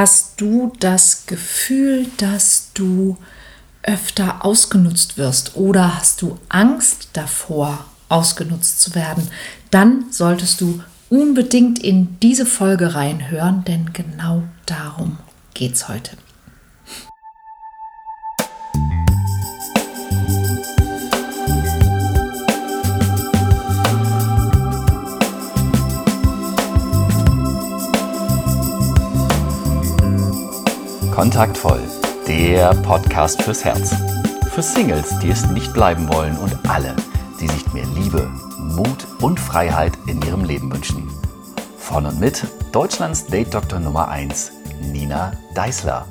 Hast 0.00 0.40
du 0.40 0.72
das 0.78 1.26
Gefühl, 1.26 2.06
dass 2.18 2.70
du 2.72 3.16
öfter 3.82 4.44
ausgenutzt 4.44 5.18
wirst 5.18 5.56
oder 5.56 5.96
hast 5.96 6.22
du 6.22 6.38
Angst 6.48 7.08
davor, 7.14 7.84
ausgenutzt 8.08 8.80
zu 8.80 8.94
werden, 8.94 9.28
dann 9.72 10.04
solltest 10.12 10.60
du 10.60 10.80
unbedingt 11.10 11.80
in 11.80 12.16
diese 12.20 12.46
Folge 12.46 12.94
reinhören, 12.94 13.64
denn 13.64 13.92
genau 13.92 14.44
darum 14.66 15.18
geht 15.52 15.74
es 15.74 15.88
heute. 15.88 16.12
Kontaktvoll, 31.18 31.80
der 32.28 32.72
Podcast 32.84 33.42
fürs 33.42 33.64
Herz. 33.64 33.92
Für 34.54 34.62
Singles, 34.62 35.18
die 35.18 35.30
es 35.30 35.44
nicht 35.46 35.74
bleiben 35.74 36.08
wollen 36.08 36.36
und 36.36 36.56
alle, 36.70 36.94
die 37.40 37.48
sich 37.48 37.72
mehr 37.72 37.86
Liebe, 37.96 38.30
Mut 38.56 39.04
und 39.20 39.40
Freiheit 39.40 39.98
in 40.06 40.22
ihrem 40.22 40.44
Leben 40.44 40.72
wünschen. 40.72 41.10
Von 41.76 42.06
und 42.06 42.20
mit 42.20 42.44
Deutschlands 42.70 43.26
Date-Doktor 43.26 43.80
Nummer 43.80 44.06
1, 44.06 44.52
Nina 44.92 45.32
Deißler. 45.56 46.06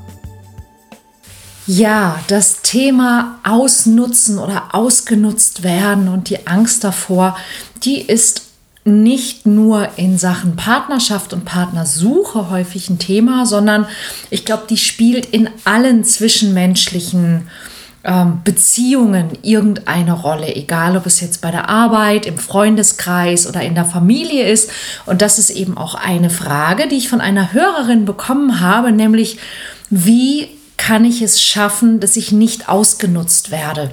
Ja, 1.68 2.20
das 2.28 2.62
Thema 2.62 3.40
Ausnutzen 3.46 4.38
oder 4.38 4.76
ausgenutzt 4.76 5.64
werden 5.64 6.10
und 6.10 6.30
die 6.30 6.48
Angst 6.48 6.84
davor, 6.84 7.38
die 7.82 8.02
ist 8.02 8.47
nicht 8.88 9.46
nur 9.46 9.90
in 9.98 10.18
Sachen 10.18 10.56
Partnerschaft 10.56 11.34
und 11.34 11.46
Partnersuche 11.46 12.50
häufig 12.50 12.90
ein 12.90 13.00
Thema, 13.00 13.46
sondern 13.46 13.86
ich 14.30 14.46
glaube, 14.46 14.64
die 14.70 14.78
spielt 14.78 15.26
in 15.28 15.50
allen 15.66 16.04
zwischenmenschlichen 16.04 17.50
ähm, 18.06 18.40
Beziehungen 18.46 19.38
irgendeine 19.44 20.14
Rolle, 20.14 20.56
egal 20.56 20.96
ob 20.96 21.06
es 21.06 21.20
jetzt 21.20 21.42
bei 21.42 21.52
der 21.52 21.68
Arbeit, 21.68 22.26
im 22.26 22.38
Freundeskreis 22.38 23.46
oder 23.46 23.62
in 23.62 23.76
der 23.76 23.86
Familie 23.86 24.48
ist. 24.48 24.72
Und 25.06 25.22
das 25.22 25.38
ist 25.38 25.50
eben 25.50 25.78
auch 25.78 25.94
eine 25.94 26.30
Frage, 26.30 26.88
die 26.88 26.96
ich 26.96 27.10
von 27.10 27.20
einer 27.20 27.52
Hörerin 27.52 28.06
bekommen 28.06 28.62
habe, 28.62 28.94
nämlich 28.94 29.38
wie 29.90 30.48
kann 30.78 31.04
ich 31.04 31.22
es 31.22 31.44
schaffen, 31.44 32.00
dass 32.00 32.16
ich 32.16 32.32
nicht 32.32 32.70
ausgenutzt 32.70 33.52
werde? 33.52 33.92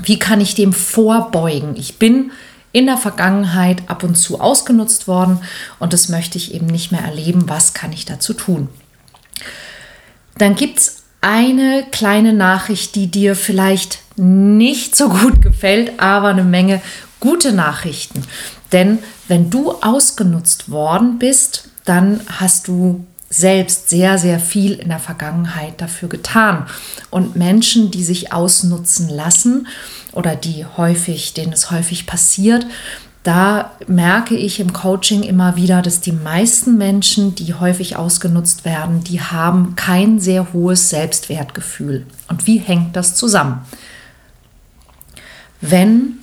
Wie 0.00 0.20
kann 0.20 0.40
ich 0.40 0.54
dem 0.54 0.72
vorbeugen? 0.72 1.74
Ich 1.74 1.98
bin 1.98 2.30
in 2.72 2.86
der 2.86 2.98
Vergangenheit 2.98 3.88
ab 3.88 4.02
und 4.02 4.16
zu 4.16 4.40
ausgenutzt 4.40 5.08
worden 5.08 5.40
und 5.78 5.92
das 5.92 6.08
möchte 6.08 6.38
ich 6.38 6.54
eben 6.54 6.66
nicht 6.66 6.92
mehr 6.92 7.02
erleben. 7.02 7.48
Was 7.48 7.74
kann 7.74 7.92
ich 7.92 8.04
dazu 8.04 8.34
tun? 8.34 8.68
Dann 10.36 10.54
gibt 10.54 10.78
es 10.78 11.02
eine 11.20 11.84
kleine 11.90 12.32
Nachricht, 12.32 12.94
die 12.94 13.08
dir 13.08 13.34
vielleicht 13.34 13.98
nicht 14.16 14.94
so 14.96 15.08
gut 15.08 15.42
gefällt, 15.42 16.00
aber 16.00 16.28
eine 16.28 16.44
Menge 16.44 16.80
gute 17.20 17.52
Nachrichten. 17.52 18.22
Denn 18.72 18.98
wenn 19.26 19.50
du 19.50 19.72
ausgenutzt 19.72 20.70
worden 20.70 21.18
bist, 21.18 21.70
dann 21.84 22.20
hast 22.28 22.68
du 22.68 23.06
selbst 23.30 23.90
sehr, 23.90 24.18
sehr 24.18 24.40
viel 24.40 24.74
in 24.74 24.88
der 24.88 24.98
Vergangenheit 24.98 25.80
dafür 25.80 26.08
getan. 26.08 26.66
Und 27.10 27.36
Menschen, 27.36 27.90
die 27.90 28.02
sich 28.02 28.32
ausnutzen 28.32 29.08
lassen 29.08 29.66
oder 30.12 30.34
die 30.34 30.64
häufig, 30.64 31.34
denen 31.34 31.52
es 31.52 31.70
häufig 31.70 32.06
passiert, 32.06 32.66
da 33.24 33.72
merke 33.86 34.34
ich 34.36 34.60
im 34.60 34.72
Coaching 34.72 35.22
immer 35.22 35.56
wieder, 35.56 35.82
dass 35.82 36.00
die 36.00 36.12
meisten 36.12 36.78
Menschen, 36.78 37.34
die 37.34 37.52
häufig 37.52 37.96
ausgenutzt 37.96 38.64
werden, 38.64 39.04
die 39.04 39.20
haben 39.20 39.74
kein 39.76 40.18
sehr 40.18 40.52
hohes 40.54 40.88
Selbstwertgefühl. 40.88 42.06
Und 42.28 42.46
wie 42.46 42.58
hängt 42.58 42.96
das 42.96 43.16
zusammen? 43.16 43.66
Wenn 45.60 46.20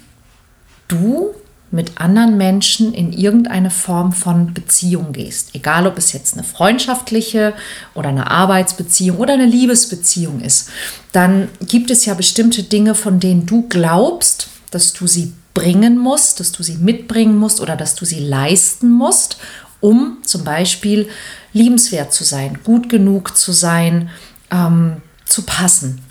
du 0.87 1.35
mit 1.75 1.99
anderen 1.99 2.37
Menschen 2.37 2.93
in 2.93 3.11
irgendeine 3.11 3.69
Form 3.69 4.13
von 4.13 4.53
Beziehung 4.53 5.11
gehst. 5.11 5.49
Egal, 5.53 5.85
ob 5.87 5.97
es 5.97 6.13
jetzt 6.13 6.33
eine 6.33 6.45
freundschaftliche 6.45 7.53
oder 7.93 8.07
eine 8.09 8.31
Arbeitsbeziehung 8.31 9.17
oder 9.17 9.33
eine 9.33 9.45
Liebesbeziehung 9.45 10.39
ist, 10.39 10.69
dann 11.11 11.49
gibt 11.67 11.91
es 11.91 12.05
ja 12.05 12.13
bestimmte 12.13 12.63
Dinge, 12.63 12.95
von 12.95 13.19
denen 13.19 13.45
du 13.45 13.67
glaubst, 13.67 14.47
dass 14.71 14.93
du 14.93 15.05
sie 15.05 15.33
bringen 15.53 15.97
musst, 15.97 16.39
dass 16.39 16.53
du 16.53 16.63
sie 16.63 16.77
mitbringen 16.77 17.37
musst 17.37 17.59
oder 17.59 17.75
dass 17.75 17.95
du 17.95 18.05
sie 18.05 18.19
leisten 18.19 18.89
musst, 18.89 19.37
um 19.81 20.19
zum 20.23 20.45
Beispiel 20.45 21.09
liebenswert 21.51 22.13
zu 22.13 22.23
sein, 22.23 22.59
gut 22.63 22.87
genug 22.87 23.35
zu 23.35 23.51
sein, 23.51 24.09
ähm, 24.49 25.01
zu 25.25 25.41
passen. 25.41 26.01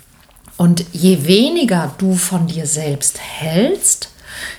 Und 0.57 0.85
je 0.93 1.25
weniger 1.25 1.91
du 1.97 2.13
von 2.13 2.45
dir 2.45 2.67
selbst 2.67 3.19
hältst, 3.19 4.09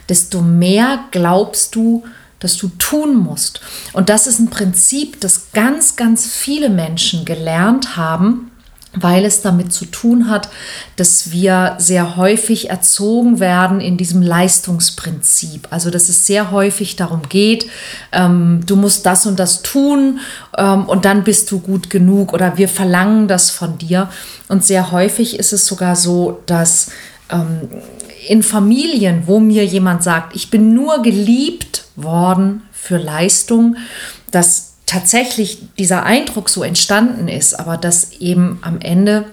desto 0.08 0.42
mehr 0.42 1.00
glaubst 1.10 1.74
du, 1.74 2.04
dass 2.40 2.56
du 2.56 2.68
tun 2.68 3.16
musst. 3.16 3.60
Und 3.92 4.08
das 4.08 4.26
ist 4.26 4.38
ein 4.38 4.50
Prinzip, 4.50 5.20
das 5.20 5.52
ganz, 5.52 5.96
ganz 5.96 6.26
viele 6.26 6.68
Menschen 6.68 7.24
gelernt 7.24 7.96
haben, 7.96 8.50
weil 8.96 9.24
es 9.24 9.42
damit 9.42 9.72
zu 9.72 9.84
tun 9.84 10.30
hat, 10.30 10.48
dass 10.96 11.30
wir 11.30 11.76
sehr 11.78 12.16
häufig 12.16 12.70
erzogen 12.70 13.40
werden 13.40 13.80
in 13.80 13.96
diesem 13.96 14.22
Leistungsprinzip. 14.22 15.68
Also 15.70 15.90
dass 15.90 16.08
es 16.08 16.26
sehr 16.26 16.50
häufig 16.50 16.96
darum 16.96 17.22
geht, 17.28 17.68
ähm, 18.12 18.62
du 18.66 18.76
musst 18.76 19.04
das 19.06 19.26
und 19.26 19.38
das 19.38 19.62
tun 19.62 20.20
ähm, 20.56 20.86
und 20.86 21.04
dann 21.04 21.24
bist 21.24 21.50
du 21.50 21.60
gut 21.60 21.90
genug 21.90 22.32
oder 22.32 22.56
wir 22.56 22.68
verlangen 22.68 23.28
das 23.28 23.50
von 23.50 23.76
dir. 23.78 24.08
Und 24.48 24.64
sehr 24.64 24.92
häufig 24.92 25.38
ist 25.38 25.52
es 25.52 25.66
sogar 25.66 25.94
so, 25.96 26.42
dass 26.46 26.90
ähm, 27.30 27.68
in 28.28 28.42
Familien, 28.42 29.24
wo 29.26 29.40
mir 29.40 29.64
jemand 29.64 30.02
sagt, 30.02 30.34
ich 30.34 30.50
bin 30.50 30.74
nur 30.74 31.02
geliebt 31.02 31.84
worden 31.96 32.62
für 32.72 32.98
Leistung, 32.98 33.76
dass 34.30 34.74
tatsächlich 34.86 35.58
dieser 35.78 36.04
Eindruck 36.04 36.48
so 36.48 36.62
entstanden 36.62 37.28
ist, 37.28 37.54
aber 37.54 37.76
dass 37.76 38.12
eben 38.12 38.58
am 38.62 38.80
Ende 38.80 39.24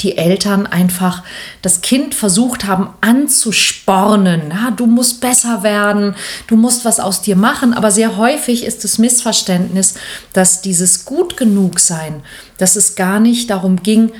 die 0.00 0.16
Eltern 0.16 0.66
einfach 0.66 1.22
das 1.60 1.80
Kind 1.80 2.14
versucht 2.14 2.64
haben 2.64 2.90
anzuspornen. 3.00 4.50
Ja, 4.50 4.70
du 4.70 4.86
musst 4.86 5.20
besser 5.20 5.62
werden, 5.62 6.14
du 6.46 6.56
musst 6.56 6.84
was 6.84 7.00
aus 7.00 7.22
dir 7.22 7.36
machen. 7.36 7.74
Aber 7.74 7.90
sehr 7.90 8.16
häufig 8.16 8.64
ist 8.64 8.84
das 8.84 8.98
Missverständnis, 8.98 9.94
dass 10.32 10.62
dieses 10.62 11.04
gut 11.04 11.36
genug 11.36 11.78
sein, 11.78 12.22
dass 12.58 12.76
es 12.76 12.94
gar 12.94 13.20
nicht 13.20 13.50
darum 13.50 13.82
ging, 13.82 14.12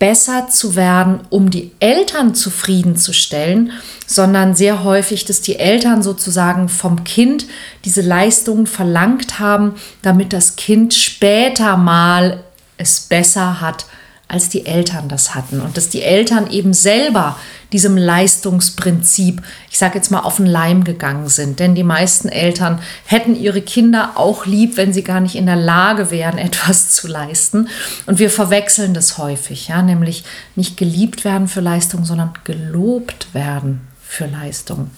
besser 0.00 0.48
zu 0.48 0.74
werden, 0.74 1.20
um 1.28 1.50
die 1.50 1.70
Eltern 1.78 2.34
zufriedenzustellen, 2.34 3.70
sondern 4.06 4.56
sehr 4.56 4.82
häufig, 4.82 5.26
dass 5.26 5.42
die 5.42 5.60
Eltern 5.60 6.02
sozusagen 6.02 6.68
vom 6.68 7.04
Kind 7.04 7.46
diese 7.84 8.00
Leistungen 8.00 8.66
verlangt 8.66 9.38
haben, 9.38 9.74
damit 10.02 10.32
das 10.32 10.56
Kind 10.56 10.94
später 10.94 11.76
mal 11.76 12.42
es 12.78 13.00
besser 13.00 13.60
hat 13.60 13.84
als 14.30 14.48
die 14.48 14.64
Eltern 14.64 15.08
das 15.08 15.34
hatten 15.34 15.60
und 15.60 15.76
dass 15.76 15.88
die 15.88 16.02
Eltern 16.02 16.48
eben 16.50 16.72
selber 16.72 17.36
diesem 17.72 17.96
Leistungsprinzip, 17.96 19.42
ich 19.70 19.78
sage 19.78 19.96
jetzt 19.96 20.10
mal, 20.10 20.20
auf 20.20 20.36
den 20.36 20.46
Leim 20.46 20.84
gegangen 20.84 21.28
sind. 21.28 21.58
Denn 21.58 21.74
die 21.74 21.84
meisten 21.84 22.28
Eltern 22.28 22.80
hätten 23.06 23.34
ihre 23.34 23.60
Kinder 23.60 24.12
auch 24.14 24.46
lieb, 24.46 24.76
wenn 24.76 24.92
sie 24.92 25.02
gar 25.02 25.20
nicht 25.20 25.34
in 25.34 25.46
der 25.46 25.56
Lage 25.56 26.10
wären, 26.12 26.38
etwas 26.38 26.90
zu 26.90 27.08
leisten. 27.08 27.68
Und 28.06 28.18
wir 28.20 28.30
verwechseln 28.30 28.94
das 28.94 29.18
häufig, 29.18 29.68
ja, 29.68 29.82
nämlich 29.82 30.24
nicht 30.54 30.76
geliebt 30.76 31.24
werden 31.24 31.48
für 31.48 31.60
Leistung, 31.60 32.04
sondern 32.04 32.32
gelobt 32.44 33.34
werden 33.34 33.88
für 34.00 34.26
Leistung 34.26 34.90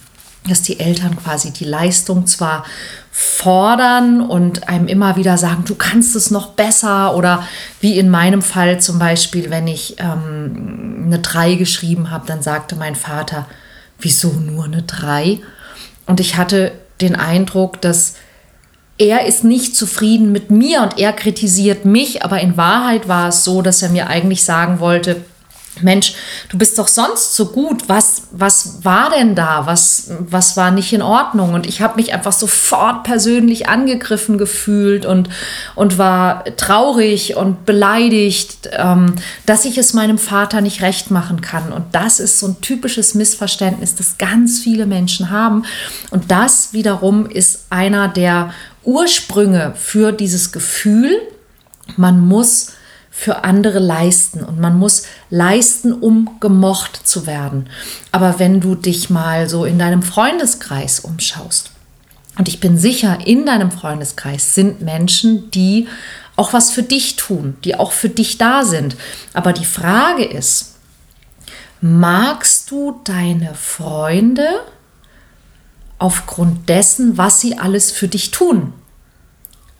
dass 0.48 0.62
die 0.62 0.80
Eltern 0.80 1.16
quasi 1.16 1.52
die 1.52 1.64
Leistung 1.64 2.26
zwar 2.26 2.64
fordern 3.14 4.22
und 4.22 4.68
einem 4.70 4.88
immer 4.88 5.16
wieder 5.16 5.36
sagen, 5.36 5.66
du 5.66 5.74
kannst 5.74 6.16
es 6.16 6.30
noch 6.30 6.52
besser 6.52 7.14
oder 7.14 7.46
wie 7.80 7.98
in 7.98 8.08
meinem 8.08 8.40
Fall 8.40 8.80
zum 8.80 8.98
Beispiel, 8.98 9.50
wenn 9.50 9.66
ich 9.66 9.96
ähm, 9.98 11.04
eine 11.06 11.18
3 11.18 11.56
geschrieben 11.56 12.10
habe, 12.10 12.26
dann 12.26 12.42
sagte 12.42 12.74
mein 12.74 12.94
Vater, 12.94 13.46
wieso 13.98 14.32
nur 14.32 14.64
eine 14.64 14.82
3? 14.82 15.40
Und 16.06 16.20
ich 16.20 16.38
hatte 16.38 16.72
den 17.02 17.14
Eindruck, 17.14 17.82
dass 17.82 18.14
er 18.96 19.26
ist 19.26 19.44
nicht 19.44 19.76
zufrieden 19.76 20.32
mit 20.32 20.50
mir 20.50 20.80
und 20.82 20.98
er 20.98 21.12
kritisiert 21.12 21.84
mich, 21.84 22.24
aber 22.24 22.40
in 22.40 22.56
Wahrheit 22.56 23.08
war 23.08 23.28
es 23.28 23.44
so, 23.44 23.60
dass 23.60 23.82
er 23.82 23.90
mir 23.90 24.06
eigentlich 24.06 24.42
sagen 24.42 24.80
wollte, 24.80 25.22
Mensch, 25.80 26.14
du 26.50 26.58
bist 26.58 26.78
doch 26.78 26.86
sonst 26.86 27.34
so 27.34 27.46
gut. 27.46 27.88
Was, 27.88 28.24
was 28.30 28.84
war 28.84 29.10
denn 29.10 29.34
da? 29.34 29.66
Was, 29.66 30.10
was 30.18 30.56
war 30.56 30.70
nicht 30.70 30.92
in 30.92 31.00
Ordnung? 31.00 31.54
Und 31.54 31.66
ich 31.66 31.80
habe 31.80 31.96
mich 31.96 32.12
einfach 32.12 32.32
sofort 32.32 33.04
persönlich 33.04 33.68
angegriffen 33.68 34.36
gefühlt 34.36 35.06
und, 35.06 35.30
und 35.74 35.96
war 35.96 36.44
traurig 36.56 37.36
und 37.36 37.64
beleidigt, 37.64 38.68
ähm, 38.72 39.14
dass 39.46 39.64
ich 39.64 39.78
es 39.78 39.94
meinem 39.94 40.18
Vater 40.18 40.60
nicht 40.60 40.82
recht 40.82 41.10
machen 41.10 41.40
kann. 41.40 41.72
Und 41.72 41.86
das 41.92 42.20
ist 42.20 42.38
so 42.38 42.48
ein 42.48 42.60
typisches 42.60 43.14
Missverständnis, 43.14 43.94
das 43.94 44.18
ganz 44.18 44.60
viele 44.60 44.84
Menschen 44.84 45.30
haben. 45.30 45.64
Und 46.10 46.30
das 46.30 46.74
wiederum 46.74 47.26
ist 47.26 47.66
einer 47.70 48.08
der 48.08 48.52
Ursprünge 48.84 49.72
für 49.76 50.12
dieses 50.12 50.52
Gefühl, 50.52 51.18
man 51.96 52.20
muss 52.20 52.72
für 53.22 53.44
andere 53.44 53.78
leisten 53.78 54.42
und 54.42 54.58
man 54.58 54.76
muss 54.76 55.04
leisten, 55.30 55.92
um 55.92 56.40
gemocht 56.40 57.06
zu 57.06 57.24
werden. 57.24 57.70
Aber 58.10 58.40
wenn 58.40 58.60
du 58.60 58.74
dich 58.74 59.10
mal 59.10 59.48
so 59.48 59.64
in 59.64 59.78
deinem 59.78 60.02
Freundeskreis 60.02 60.98
umschaust, 60.98 61.70
und 62.36 62.48
ich 62.48 62.58
bin 62.58 62.78
sicher, 62.78 63.18
in 63.24 63.46
deinem 63.46 63.70
Freundeskreis 63.70 64.56
sind 64.56 64.80
Menschen, 64.80 65.52
die 65.52 65.86
auch 66.34 66.52
was 66.52 66.72
für 66.72 66.82
dich 66.82 67.14
tun, 67.14 67.56
die 67.62 67.76
auch 67.76 67.92
für 67.92 68.08
dich 68.08 68.38
da 68.38 68.64
sind. 68.64 68.96
Aber 69.34 69.52
die 69.52 69.66
Frage 69.66 70.24
ist, 70.24 70.74
magst 71.80 72.72
du 72.72 73.00
deine 73.04 73.54
Freunde 73.54 74.48
aufgrund 76.00 76.68
dessen, 76.68 77.18
was 77.18 77.40
sie 77.40 77.56
alles 77.56 77.92
für 77.92 78.08
dich 78.08 78.32
tun? 78.32 78.72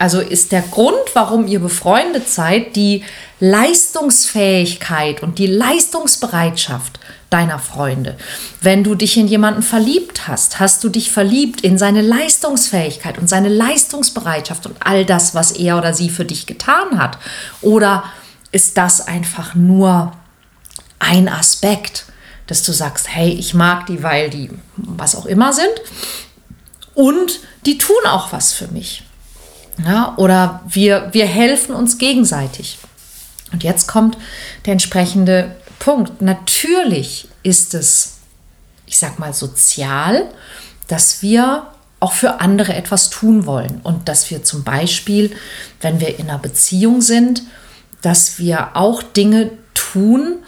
Also 0.02 0.19
ist 0.19 0.50
der 0.50 0.62
Grund, 0.62 1.14
warum 1.14 1.46
ihr 1.46 1.60
befreundet 1.60 2.28
seid, 2.28 2.75
die 2.75 3.04
Leistungsfähigkeit 3.38 5.22
und 5.22 5.38
die 5.38 5.46
Leistungsbereitschaft 5.46 6.99
deiner 7.31 7.60
Freunde. 7.60 8.16
Wenn 8.60 8.82
du 8.82 8.96
dich 8.96 9.16
in 9.16 9.28
jemanden 9.28 9.62
verliebt 9.62 10.26
hast, 10.26 10.58
hast 10.58 10.82
du 10.82 10.88
dich 10.88 11.12
verliebt 11.12 11.60
in 11.60 11.78
seine 11.78 12.02
Leistungsfähigkeit 12.02 13.16
und 13.16 13.28
seine 13.28 13.49
Leistungsbereitschaft 13.49 14.66
und 14.66 14.75
all 14.81 15.04
das, 15.04 15.37
was 15.37 15.52
er 15.52 15.78
oder 15.78 15.94
sie 15.94 16.10
für 16.10 16.25
dich 16.25 16.46
getan 16.46 16.99
hat. 16.99 17.19
Oder 17.60 18.02
ist 18.50 18.76
das 18.78 19.06
einfach 19.06 19.54
nur 19.54 20.14
ein 20.99 21.28
Aspekt, 21.28 22.06
dass 22.49 22.64
du 22.64 22.72
sagst, 22.72 23.06
hey, 23.08 23.31
ich 23.31 23.54
mag 23.54 23.87
die, 23.87 24.02
weil 24.02 24.31
die 24.31 24.50
was 24.75 25.14
auch 25.14 25.26
immer 25.26 25.52
sind 25.52 25.81
und 26.94 27.38
die 27.66 27.78
tun 27.78 28.04
auch 28.06 28.32
was 28.32 28.52
für 28.52 28.66
mich. 28.66 29.01
Ja, 29.84 30.14
oder 30.17 30.62
wir, 30.69 31.08
wir 31.12 31.26
helfen 31.26 31.75
uns 31.75 31.99
gegenseitig. 31.99 32.79
Und 33.52 33.64
jetzt 33.64 33.87
kommt 33.87 34.17
der 34.64 34.73
entsprechende 34.73 35.56
Punkt. 35.79 36.23
Natürlich 36.23 37.29
ist 37.43 37.75
es, 37.75 38.14
ich 38.87 38.99
sag 38.99 39.19
mal, 39.19 39.34
sozial, 39.34 40.25
dass 40.88 41.23
wir 41.23 41.67
auch 42.00 42.12
für 42.12 42.40
andere 42.40 42.75
etwas 42.75 43.11
tun 43.11 43.46
wollen. 43.46 43.81
Und 43.82 44.08
dass 44.08 44.31
wir 44.31 44.43
zum 44.43 44.64
Beispiel, 44.64 45.34
wenn 45.81 46.00
wir 46.00 46.19
in 46.19 46.28
einer 46.28 46.38
Beziehung 46.38 47.00
sind, 47.00 47.43
dass 48.00 48.38
wir 48.38 48.76
auch 48.76 49.02
Dinge 49.02 49.50
tun, 49.75 50.38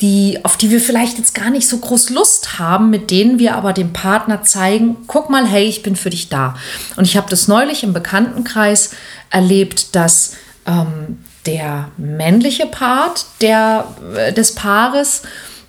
die, 0.00 0.40
auf 0.44 0.56
die 0.56 0.70
wir 0.70 0.80
vielleicht 0.80 1.16
jetzt 1.18 1.34
gar 1.34 1.50
nicht 1.50 1.66
so 1.66 1.78
groß 1.78 2.10
Lust 2.10 2.58
haben, 2.58 2.90
mit 2.90 3.10
denen 3.10 3.38
wir 3.38 3.56
aber 3.56 3.72
dem 3.72 3.92
Partner 3.92 4.42
zeigen, 4.42 4.96
guck 5.06 5.30
mal, 5.30 5.46
hey, 5.46 5.64
ich 5.64 5.82
bin 5.82 5.96
für 5.96 6.10
dich 6.10 6.28
da. 6.28 6.54
Und 6.96 7.04
ich 7.04 7.16
habe 7.16 7.30
das 7.30 7.48
neulich 7.48 7.82
im 7.82 7.94
Bekanntenkreis 7.94 8.90
erlebt, 9.30 9.94
dass 9.94 10.34
ähm, 10.66 11.18
der 11.46 11.88
männliche 11.96 12.66
Part 12.66 13.24
der, 13.40 13.86
äh, 14.14 14.32
des 14.32 14.54
Paares 14.54 15.22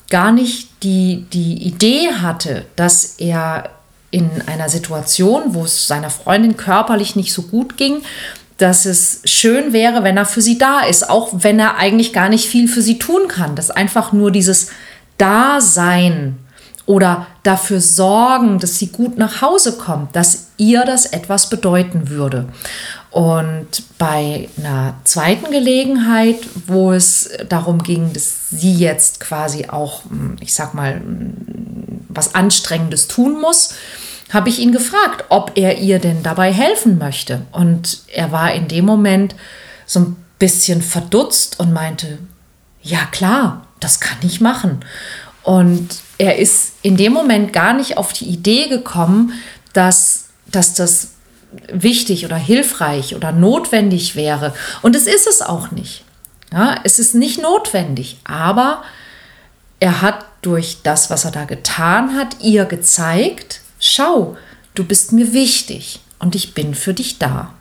gar 0.09 0.31
nicht 0.31 0.83
die, 0.83 1.25
die 1.31 1.63
Idee 1.63 2.11
hatte, 2.21 2.65
dass 2.75 3.15
er 3.17 3.69
in 4.11 4.29
einer 4.45 4.69
Situation, 4.69 5.53
wo 5.53 5.65
es 5.65 5.87
seiner 5.87 6.09
Freundin 6.09 6.57
körperlich 6.57 7.15
nicht 7.15 7.33
so 7.33 7.43
gut 7.43 7.77
ging, 7.77 8.01
dass 8.57 8.85
es 8.85 9.21
schön 9.25 9.71
wäre, 9.71 10.03
wenn 10.03 10.17
er 10.17 10.25
für 10.25 10.41
sie 10.41 10.57
da 10.57 10.81
ist, 10.81 11.09
auch 11.09 11.29
wenn 11.33 11.59
er 11.59 11.77
eigentlich 11.77 12.11
gar 12.11 12.29
nicht 12.29 12.47
viel 12.47 12.67
für 12.67 12.81
sie 12.81 12.97
tun 12.97 13.27
kann. 13.27 13.55
Dass 13.55 13.71
einfach 13.71 14.13
nur 14.13 14.31
dieses 14.31 14.69
Dasein 15.17 16.37
oder 16.87 17.27
dafür 17.43 17.81
sorgen, 17.81 18.59
dass 18.59 18.79
sie 18.79 18.87
gut 18.87 19.17
nach 19.17 19.41
Hause 19.41 19.77
kommt, 19.77 20.15
dass 20.15 20.47
ihr 20.57 20.85
das 20.85 21.05
etwas 21.05 21.49
bedeuten 21.49 22.09
würde. 22.09 22.45
Und 23.11 23.83
bei 23.97 24.49
einer 24.57 24.95
zweiten 25.03 25.51
Gelegenheit, 25.51 26.37
wo 26.65 26.93
es 26.93 27.29
darum 27.49 27.83
ging, 27.83 28.13
dass 28.13 28.49
sie 28.49 28.73
jetzt 28.73 29.19
quasi 29.19 29.67
auch, 29.67 30.03
ich 30.39 30.53
sag 30.53 30.73
mal, 30.73 31.01
was 32.09 32.35
Anstrengendes 32.35 33.07
tun 33.07 33.39
muss, 33.39 33.73
habe 34.31 34.49
ich 34.49 34.59
ihn 34.59 34.71
gefragt, 34.71 35.25
ob 35.29 35.53
er 35.55 35.77
ihr 35.77 35.99
denn 35.99 36.23
dabei 36.23 36.51
helfen 36.51 36.97
möchte. 36.97 37.41
Und 37.51 37.99
er 38.13 38.31
war 38.31 38.53
in 38.53 38.67
dem 38.67 38.85
Moment 38.85 39.35
so 39.85 39.99
ein 40.01 40.15
bisschen 40.39 40.81
verdutzt 40.81 41.59
und 41.59 41.73
meinte, 41.73 42.19
ja 42.81 43.05
klar, 43.11 43.67
das 43.79 43.99
kann 43.99 44.17
ich 44.21 44.41
machen. 44.41 44.83
Und 45.43 45.87
er 46.17 46.37
ist 46.37 46.73
in 46.81 46.97
dem 46.97 47.13
Moment 47.13 47.53
gar 47.53 47.73
nicht 47.73 47.97
auf 47.97 48.11
die 48.11 48.25
Idee 48.25 48.67
gekommen, 48.67 49.33
dass, 49.73 50.25
dass 50.47 50.73
das 50.73 51.11
wichtig 51.71 52.25
oder 52.25 52.35
hilfreich 52.35 53.15
oder 53.15 53.31
notwendig 53.31 54.15
wäre. 54.15 54.53
Und 54.81 54.95
es 54.95 55.07
ist 55.07 55.27
es 55.27 55.41
auch 55.41 55.71
nicht. 55.71 56.03
Ja, 56.51 56.75
es 56.83 56.99
ist 56.99 57.15
nicht 57.15 57.41
notwendig, 57.41 58.19
aber 58.23 58.83
er 59.79 60.01
hat 60.01 60.25
durch 60.41 60.79
das, 60.83 61.09
was 61.09 61.25
er 61.25 61.31
da 61.31 61.45
getan 61.45 62.15
hat, 62.15 62.37
ihr 62.41 62.65
gezeigt, 62.65 63.61
schau, 63.87 64.37
du 64.75 64.83
bist 64.83 65.11
mir 65.11 65.33
wichtig 65.33 65.99
und 66.19 66.35
ich 66.35 66.53
bin 66.53 66.75
für 66.75 66.93
dich 66.93 67.19
da. 67.19 67.53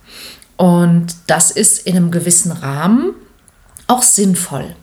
Und 0.56 1.08
das 1.26 1.50
ist 1.50 1.87
in 1.87 1.96
einem 1.96 2.11
gewissen 2.11 2.52
Rahmen 2.52 3.14
auch 3.87 4.02
sinnvoll. 4.02 4.75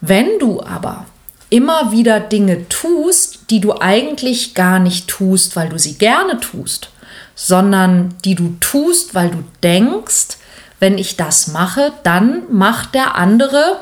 Wenn 0.00 0.38
du 0.38 0.62
aber 0.62 1.06
immer 1.50 1.92
wieder 1.92 2.20
Dinge 2.20 2.68
tust, 2.68 3.50
die 3.50 3.60
du 3.60 3.80
eigentlich 3.80 4.54
gar 4.54 4.78
nicht 4.78 5.08
tust, 5.08 5.56
weil 5.56 5.68
du 5.68 5.78
sie 5.78 5.98
gerne 5.98 6.38
tust, 6.38 6.90
sondern 7.34 8.14
die 8.24 8.34
du 8.34 8.54
tust, 8.60 9.14
weil 9.14 9.30
du 9.30 9.42
denkst, 9.62 10.38
wenn 10.78 10.96
ich 10.96 11.16
das 11.16 11.48
mache, 11.48 11.92
dann 12.04 12.42
macht 12.50 12.94
der 12.94 13.16
andere 13.16 13.80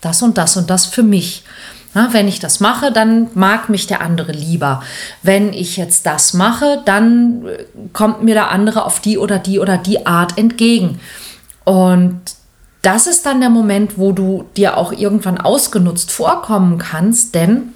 das 0.00 0.22
und 0.22 0.38
das 0.38 0.56
und 0.56 0.70
das 0.70 0.86
für 0.86 1.02
mich. 1.02 1.44
Na, 1.98 2.12
wenn 2.12 2.28
ich 2.28 2.38
das 2.38 2.60
mache, 2.60 2.92
dann 2.92 3.26
mag 3.34 3.68
mich 3.68 3.88
der 3.88 4.02
andere 4.02 4.30
lieber. 4.30 4.84
Wenn 5.24 5.52
ich 5.52 5.76
jetzt 5.76 6.06
das 6.06 6.32
mache, 6.32 6.80
dann 6.84 7.44
äh, 7.44 7.64
kommt 7.92 8.22
mir 8.22 8.34
der 8.34 8.52
andere 8.52 8.84
auf 8.84 9.00
die 9.00 9.18
oder 9.18 9.40
die 9.40 9.58
oder 9.58 9.78
die 9.78 10.06
Art 10.06 10.38
entgegen. 10.38 11.00
Und 11.64 12.20
das 12.82 13.08
ist 13.08 13.26
dann 13.26 13.40
der 13.40 13.50
Moment, 13.50 13.98
wo 13.98 14.12
du 14.12 14.44
dir 14.56 14.76
auch 14.76 14.92
irgendwann 14.92 15.40
ausgenutzt 15.40 16.12
vorkommen 16.12 16.78
kannst, 16.78 17.34
denn 17.34 17.72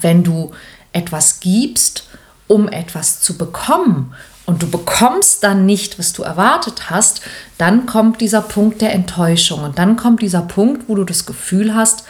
wenn 0.00 0.24
du 0.24 0.52
etwas 0.94 1.40
gibst, 1.40 2.08
um 2.46 2.68
etwas 2.68 3.20
zu 3.20 3.36
bekommen 3.36 4.14
und 4.46 4.62
du 4.62 4.70
bekommst 4.70 5.44
dann 5.44 5.66
nicht, 5.66 5.98
was 5.98 6.14
du 6.14 6.22
erwartet 6.22 6.88
hast, 6.88 7.20
dann 7.58 7.84
kommt 7.84 8.22
dieser 8.22 8.40
Punkt 8.40 8.80
der 8.80 8.94
Enttäuschung 8.94 9.62
und 9.62 9.78
dann 9.78 9.96
kommt 9.96 10.22
dieser 10.22 10.40
Punkt, 10.40 10.88
wo 10.88 10.94
du 10.94 11.04
das 11.04 11.26
Gefühl 11.26 11.74
hast, 11.74 12.04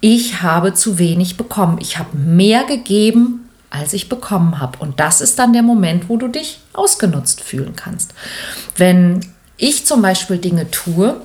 ich 0.00 0.42
habe 0.42 0.74
zu 0.74 0.98
wenig 0.98 1.36
bekommen. 1.36 1.78
Ich 1.80 1.98
habe 1.98 2.16
mehr 2.16 2.64
gegeben, 2.64 3.48
als 3.70 3.92
ich 3.92 4.08
bekommen 4.08 4.60
habe. 4.60 4.78
Und 4.78 5.00
das 5.00 5.20
ist 5.20 5.38
dann 5.38 5.52
der 5.52 5.62
Moment, 5.62 6.08
wo 6.08 6.16
du 6.16 6.28
dich 6.28 6.60
ausgenutzt 6.72 7.42
fühlen 7.42 7.74
kannst. 7.76 8.14
Wenn 8.76 9.20
ich 9.56 9.86
zum 9.86 10.02
Beispiel 10.02 10.38
Dinge 10.38 10.70
tue, 10.70 11.20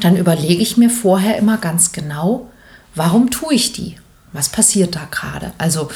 dann 0.00 0.16
überlege 0.16 0.62
ich 0.62 0.76
mir 0.76 0.90
vorher 0.90 1.36
immer 1.36 1.58
ganz 1.58 1.92
genau, 1.92 2.50
warum 2.94 3.30
tue 3.30 3.54
ich 3.54 3.72
die? 3.72 3.96
Was 4.32 4.48
passiert 4.48 4.96
da 4.96 5.06
gerade? 5.10 5.52
Also 5.58 5.88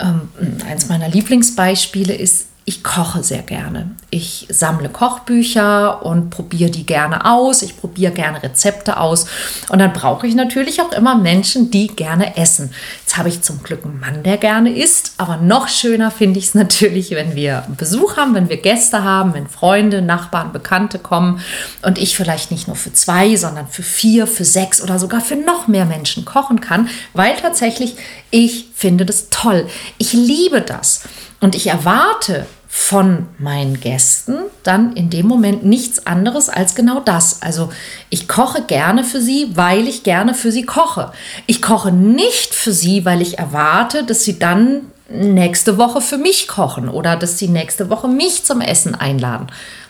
ähm, 0.00 0.28
eins 0.66 0.88
meiner 0.88 1.08
Lieblingsbeispiele 1.08 2.14
ist, 2.14 2.46
ich 2.66 2.82
koche 2.82 3.22
sehr 3.22 3.42
gerne. 3.42 3.90
Ich 4.08 4.46
sammle 4.48 4.88
Kochbücher 4.88 6.02
und 6.02 6.30
probiere 6.30 6.70
die 6.70 6.86
gerne 6.86 7.30
aus. 7.30 7.60
Ich 7.60 7.76
probiere 7.76 8.12
gerne 8.12 8.42
Rezepte 8.42 8.96
aus. 8.98 9.26
Und 9.68 9.80
dann 9.80 9.92
brauche 9.92 10.26
ich 10.26 10.34
natürlich 10.34 10.80
auch 10.80 10.92
immer 10.92 11.14
Menschen, 11.14 11.70
die 11.70 11.88
gerne 11.88 12.38
essen. 12.38 12.70
Jetzt 13.00 13.18
habe 13.18 13.28
ich 13.28 13.42
zum 13.42 13.62
Glück 13.62 13.84
einen 13.84 14.00
Mann, 14.00 14.22
der 14.22 14.38
gerne 14.38 14.74
isst. 14.74 15.12
Aber 15.18 15.36
noch 15.36 15.68
schöner 15.68 16.10
finde 16.10 16.38
ich 16.38 16.46
es 16.46 16.54
natürlich, 16.54 17.10
wenn 17.10 17.34
wir 17.34 17.64
Besuch 17.76 18.16
haben, 18.16 18.34
wenn 18.34 18.48
wir 18.48 18.56
Gäste 18.56 19.04
haben, 19.04 19.34
wenn 19.34 19.46
Freunde, 19.46 20.00
Nachbarn, 20.00 20.52
Bekannte 20.52 20.98
kommen 20.98 21.40
und 21.82 21.98
ich 21.98 22.16
vielleicht 22.16 22.50
nicht 22.50 22.66
nur 22.66 22.76
für 22.76 22.94
zwei, 22.94 23.36
sondern 23.36 23.68
für 23.68 23.82
vier, 23.82 24.26
für 24.26 24.44
sechs 24.44 24.82
oder 24.82 24.98
sogar 24.98 25.20
für 25.20 25.36
noch 25.36 25.68
mehr 25.68 25.84
Menschen 25.84 26.24
kochen 26.24 26.62
kann, 26.62 26.88
weil 27.12 27.36
tatsächlich 27.36 27.96
ich 28.34 28.70
finde 28.74 29.06
das 29.06 29.28
toll. 29.30 29.68
Ich 29.96 30.12
liebe 30.12 30.60
das. 30.60 31.02
Und 31.40 31.54
ich 31.54 31.68
erwarte 31.68 32.46
von 32.66 33.28
meinen 33.38 33.78
Gästen 33.78 34.38
dann 34.64 34.96
in 34.96 35.08
dem 35.08 35.28
Moment 35.28 35.64
nichts 35.64 36.08
anderes 36.08 36.48
als 36.48 36.74
genau 36.74 36.98
das. 36.98 37.42
Also 37.42 37.70
ich 38.10 38.26
koche 38.26 38.62
gerne 38.62 39.04
für 39.04 39.20
sie, 39.20 39.52
weil 39.54 39.86
ich 39.86 40.02
gerne 40.02 40.34
für 40.34 40.50
sie 40.50 40.64
koche. 40.64 41.12
Ich 41.46 41.62
koche 41.62 41.92
nicht 41.92 42.54
für 42.54 42.72
sie, 42.72 43.04
weil 43.04 43.22
ich 43.22 43.38
erwarte, 43.38 44.02
dass 44.02 44.24
sie 44.24 44.40
dann 44.40 44.80
nächste 45.08 45.78
Woche 45.78 46.00
für 46.00 46.18
mich 46.18 46.48
kochen 46.48 46.88
oder 46.88 47.14
dass 47.14 47.38
sie 47.38 47.46
nächste 47.46 47.88
Woche 47.88 48.08
mich 48.08 48.42
zum 48.42 48.60
Essen 48.60 48.96
einladen. 48.96 49.46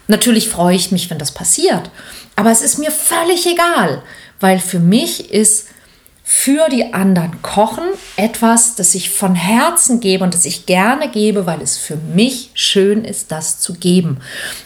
Natürlich 0.06 0.50
freue 0.50 0.76
ich 0.76 0.92
mich, 0.92 1.08
wenn 1.08 1.18
das 1.18 1.32
passiert, 1.32 1.88
aber 2.36 2.50
es 2.50 2.60
ist 2.60 2.78
mir 2.78 2.90
völlig 2.90 3.46
egal, 3.46 4.02
weil 4.38 4.58
für 4.58 4.80
mich 4.80 5.32
ist 5.32 5.68
für 6.26 6.70
die 6.70 6.94
anderen 6.94 7.42
kochen, 7.42 7.84
etwas, 8.16 8.76
das 8.76 8.94
ich 8.94 9.10
von 9.10 9.34
Herzen 9.34 10.00
gebe 10.00 10.24
und 10.24 10.32
das 10.32 10.46
ich 10.46 10.64
gerne 10.64 11.10
gebe, 11.10 11.44
weil 11.44 11.60
es 11.60 11.76
für 11.76 11.96
mich 11.96 12.50
schön 12.54 13.04
ist, 13.04 13.30
das 13.30 13.60
zu 13.60 13.74
geben. 13.74 14.16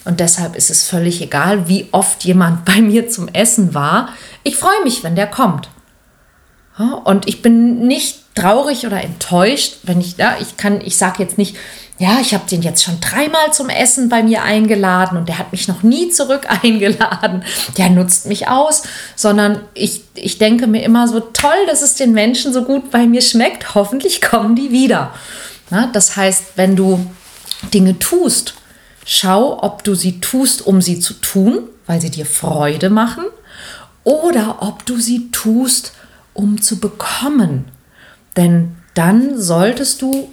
Und 0.04 0.20
deshalb 0.20 0.54
ist 0.54 0.70
es 0.70 0.88
völlig 0.88 1.20
egal, 1.20 1.68
wie 1.68 1.88
oft 1.90 2.24
jemand 2.24 2.64
bei 2.64 2.80
mir 2.80 3.08
zum 3.08 3.26
Essen 3.26 3.74
war. 3.74 4.10
Ich 4.44 4.54
freue 4.56 4.84
mich, 4.84 5.02
wenn 5.02 5.16
der 5.16 5.26
kommt. 5.26 5.68
Und 7.04 7.26
ich 7.26 7.42
bin 7.42 7.88
nicht 7.88 8.20
traurig 8.36 8.86
oder 8.86 9.02
enttäuscht, 9.02 9.78
wenn 9.82 10.00
ich, 10.00 10.16
ja, 10.16 10.36
ich 10.40 10.56
kann, 10.56 10.80
ich 10.80 10.96
sage 10.96 11.20
jetzt 11.24 11.38
nicht, 11.38 11.56
ja, 11.98 12.18
ich 12.20 12.32
habe 12.32 12.48
den 12.48 12.62
jetzt 12.62 12.84
schon 12.84 13.00
dreimal 13.00 13.52
zum 13.52 13.68
Essen 13.68 14.08
bei 14.08 14.22
mir 14.22 14.44
eingeladen 14.44 15.18
und 15.18 15.28
der 15.28 15.38
hat 15.38 15.50
mich 15.50 15.66
noch 15.66 15.82
nie 15.82 16.10
zurück 16.10 16.46
eingeladen. 16.62 17.44
Der 17.76 17.90
nutzt 17.90 18.26
mich 18.26 18.48
aus, 18.48 18.82
sondern 19.16 19.60
ich, 19.74 20.02
ich 20.14 20.38
denke 20.38 20.68
mir 20.68 20.82
immer 20.84 21.08
so 21.08 21.18
toll, 21.18 21.66
dass 21.66 21.82
es 21.82 21.96
den 21.96 22.12
Menschen 22.12 22.52
so 22.52 22.62
gut 22.62 22.90
bei 22.92 23.06
mir 23.06 23.20
schmeckt. 23.20 23.74
Hoffentlich 23.74 24.22
kommen 24.22 24.54
die 24.54 24.70
wieder. 24.70 25.12
Ja, 25.70 25.88
das 25.92 26.16
heißt, 26.16 26.52
wenn 26.56 26.76
du 26.76 27.04
Dinge 27.74 27.98
tust, 27.98 28.54
schau, 29.04 29.62
ob 29.62 29.82
du 29.82 29.94
sie 29.94 30.20
tust, 30.20 30.64
um 30.66 30.80
sie 30.80 31.00
zu 31.00 31.14
tun, 31.14 31.64
weil 31.86 32.00
sie 32.00 32.10
dir 32.10 32.26
Freude 32.26 32.90
machen, 32.90 33.24
oder 34.04 34.62
ob 34.62 34.86
du 34.86 34.98
sie 34.98 35.30
tust, 35.32 35.92
um 36.32 36.62
zu 36.62 36.78
bekommen. 36.78 37.64
Denn 38.36 38.76
dann 38.94 39.40
solltest 39.40 40.02
du 40.02 40.28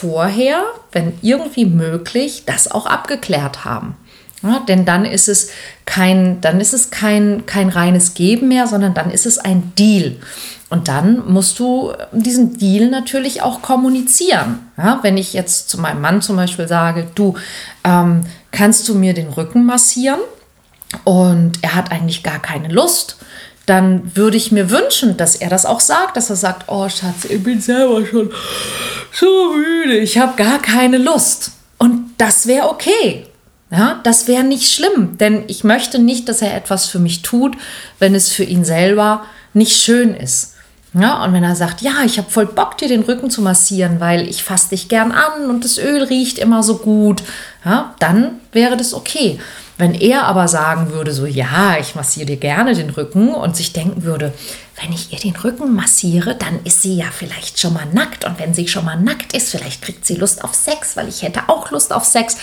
vorher, 0.00 0.62
wenn 0.92 1.18
irgendwie 1.22 1.64
möglich, 1.64 2.44
das 2.46 2.70
auch 2.70 2.86
abgeklärt 2.86 3.64
haben. 3.64 3.96
Ja, 4.42 4.60
denn 4.68 4.84
dann 4.84 5.04
ist 5.04 5.28
es 5.28 5.50
kein, 5.84 6.40
dann 6.40 6.60
ist 6.60 6.72
es 6.72 6.90
kein, 6.90 7.44
kein 7.46 7.68
reines 7.68 8.14
Geben 8.14 8.48
mehr, 8.48 8.68
sondern 8.68 8.94
dann 8.94 9.10
ist 9.10 9.26
es 9.26 9.38
ein 9.38 9.72
Deal. 9.76 10.16
Und 10.70 10.86
dann 10.86 11.28
musst 11.28 11.58
du 11.58 11.92
diesen 12.12 12.58
Deal 12.58 12.90
natürlich 12.90 13.42
auch 13.42 13.62
kommunizieren. 13.62 14.70
Ja, 14.76 15.00
wenn 15.02 15.16
ich 15.16 15.32
jetzt 15.32 15.68
zu 15.68 15.80
meinem 15.80 16.00
Mann 16.00 16.22
zum 16.22 16.36
Beispiel 16.36 16.68
sage, 16.68 17.08
du 17.16 17.34
ähm, 17.82 18.20
kannst 18.52 18.88
du 18.88 18.94
mir 18.94 19.14
den 19.14 19.30
Rücken 19.30 19.64
massieren 19.64 20.20
und 21.02 21.58
er 21.62 21.74
hat 21.74 21.90
eigentlich 21.90 22.22
gar 22.22 22.38
keine 22.38 22.68
Lust, 22.68 23.16
dann 23.68 24.16
würde 24.16 24.36
ich 24.36 24.50
mir 24.50 24.70
wünschen, 24.70 25.16
dass 25.16 25.36
er 25.36 25.50
das 25.50 25.66
auch 25.66 25.80
sagt, 25.80 26.16
dass 26.16 26.30
er 26.30 26.36
sagt, 26.36 26.68
oh 26.68 26.88
Schatz, 26.88 27.24
ich 27.28 27.42
bin 27.42 27.60
selber 27.60 28.04
schon 28.06 28.30
so 29.12 29.52
müde, 29.52 29.98
ich 29.98 30.18
habe 30.18 30.36
gar 30.36 30.60
keine 30.60 30.98
Lust. 30.98 31.52
Und 31.78 32.14
das 32.18 32.46
wäre 32.46 32.68
okay. 32.68 33.26
Ja, 33.70 34.00
das 34.02 34.26
wäre 34.26 34.44
nicht 34.44 34.72
schlimm, 34.72 35.18
denn 35.18 35.44
ich 35.46 35.62
möchte 35.62 35.98
nicht, 35.98 36.28
dass 36.28 36.40
er 36.40 36.56
etwas 36.56 36.86
für 36.86 36.98
mich 36.98 37.20
tut, 37.20 37.56
wenn 37.98 38.14
es 38.14 38.32
für 38.32 38.44
ihn 38.44 38.64
selber 38.64 39.24
nicht 39.52 39.76
schön 39.76 40.14
ist. 40.14 40.54
Ja, 40.94 41.22
und 41.22 41.34
wenn 41.34 41.44
er 41.44 41.54
sagt, 41.54 41.82
ja, 41.82 42.02
ich 42.06 42.16
habe 42.16 42.30
voll 42.30 42.46
Bock, 42.46 42.78
dir 42.78 42.88
den 42.88 43.02
Rücken 43.02 43.28
zu 43.28 43.42
massieren, 43.42 44.00
weil 44.00 44.26
ich 44.26 44.42
fasse 44.42 44.70
dich 44.70 44.88
gern 44.88 45.12
an 45.12 45.50
und 45.50 45.64
das 45.64 45.76
Öl 45.76 46.02
riecht 46.04 46.38
immer 46.38 46.62
so 46.62 46.78
gut, 46.78 47.22
ja, 47.62 47.94
dann 47.98 48.40
wäre 48.52 48.78
das 48.78 48.94
okay. 48.94 49.38
Wenn 49.78 49.94
er 49.94 50.24
aber 50.24 50.48
sagen 50.48 50.90
würde, 50.90 51.12
so 51.12 51.24
ja, 51.24 51.78
ich 51.78 51.94
massiere 51.94 52.26
dir 52.26 52.36
gerne 52.36 52.74
den 52.74 52.90
Rücken 52.90 53.32
und 53.32 53.56
sich 53.56 53.72
denken 53.72 54.02
würde, 54.02 54.34
wenn 54.82 54.92
ich 54.92 55.12
ihr 55.12 55.20
den 55.20 55.36
Rücken 55.36 55.72
massiere, 55.74 56.34
dann 56.34 56.60
ist 56.64 56.82
sie 56.82 56.96
ja 56.96 57.06
vielleicht 57.12 57.60
schon 57.60 57.74
mal 57.74 57.86
nackt. 57.92 58.24
Und 58.24 58.40
wenn 58.40 58.54
sie 58.54 58.66
schon 58.66 58.84
mal 58.84 58.98
nackt 58.98 59.34
ist, 59.34 59.50
vielleicht 59.50 59.82
kriegt 59.82 60.04
sie 60.04 60.16
Lust 60.16 60.42
auf 60.42 60.52
Sex, 60.52 60.96
weil 60.96 61.08
ich 61.08 61.22
hätte 61.22 61.48
auch 61.48 61.70
Lust 61.70 61.92
auf 61.92 62.04
Sex. 62.04 62.36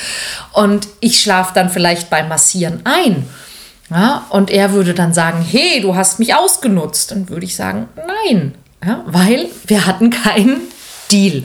Und 0.54 0.88
ich 1.02 1.22
schlafe 1.22 1.54
dann 1.54 1.70
vielleicht 1.70 2.10
beim 2.10 2.30
Massieren 2.30 2.82
ein. 2.86 3.28
Ja, 3.90 4.26
und 4.30 4.50
er 4.50 4.72
würde 4.72 4.94
dann 4.94 5.14
sagen, 5.14 5.42
hey, 5.42 5.82
du 5.82 5.96
hast 5.96 6.20
mich 6.20 6.34
ausgenutzt. 6.34 7.12
Dann 7.12 7.28
würde 7.28 7.46
ich 7.46 7.56
sagen, 7.56 7.90
nein, 7.98 8.56
ja, 8.84 9.04
weil 9.08 9.50
wir 9.68 9.86
hatten 9.86 10.10
keinen 10.10 10.62
Deal. 11.12 11.44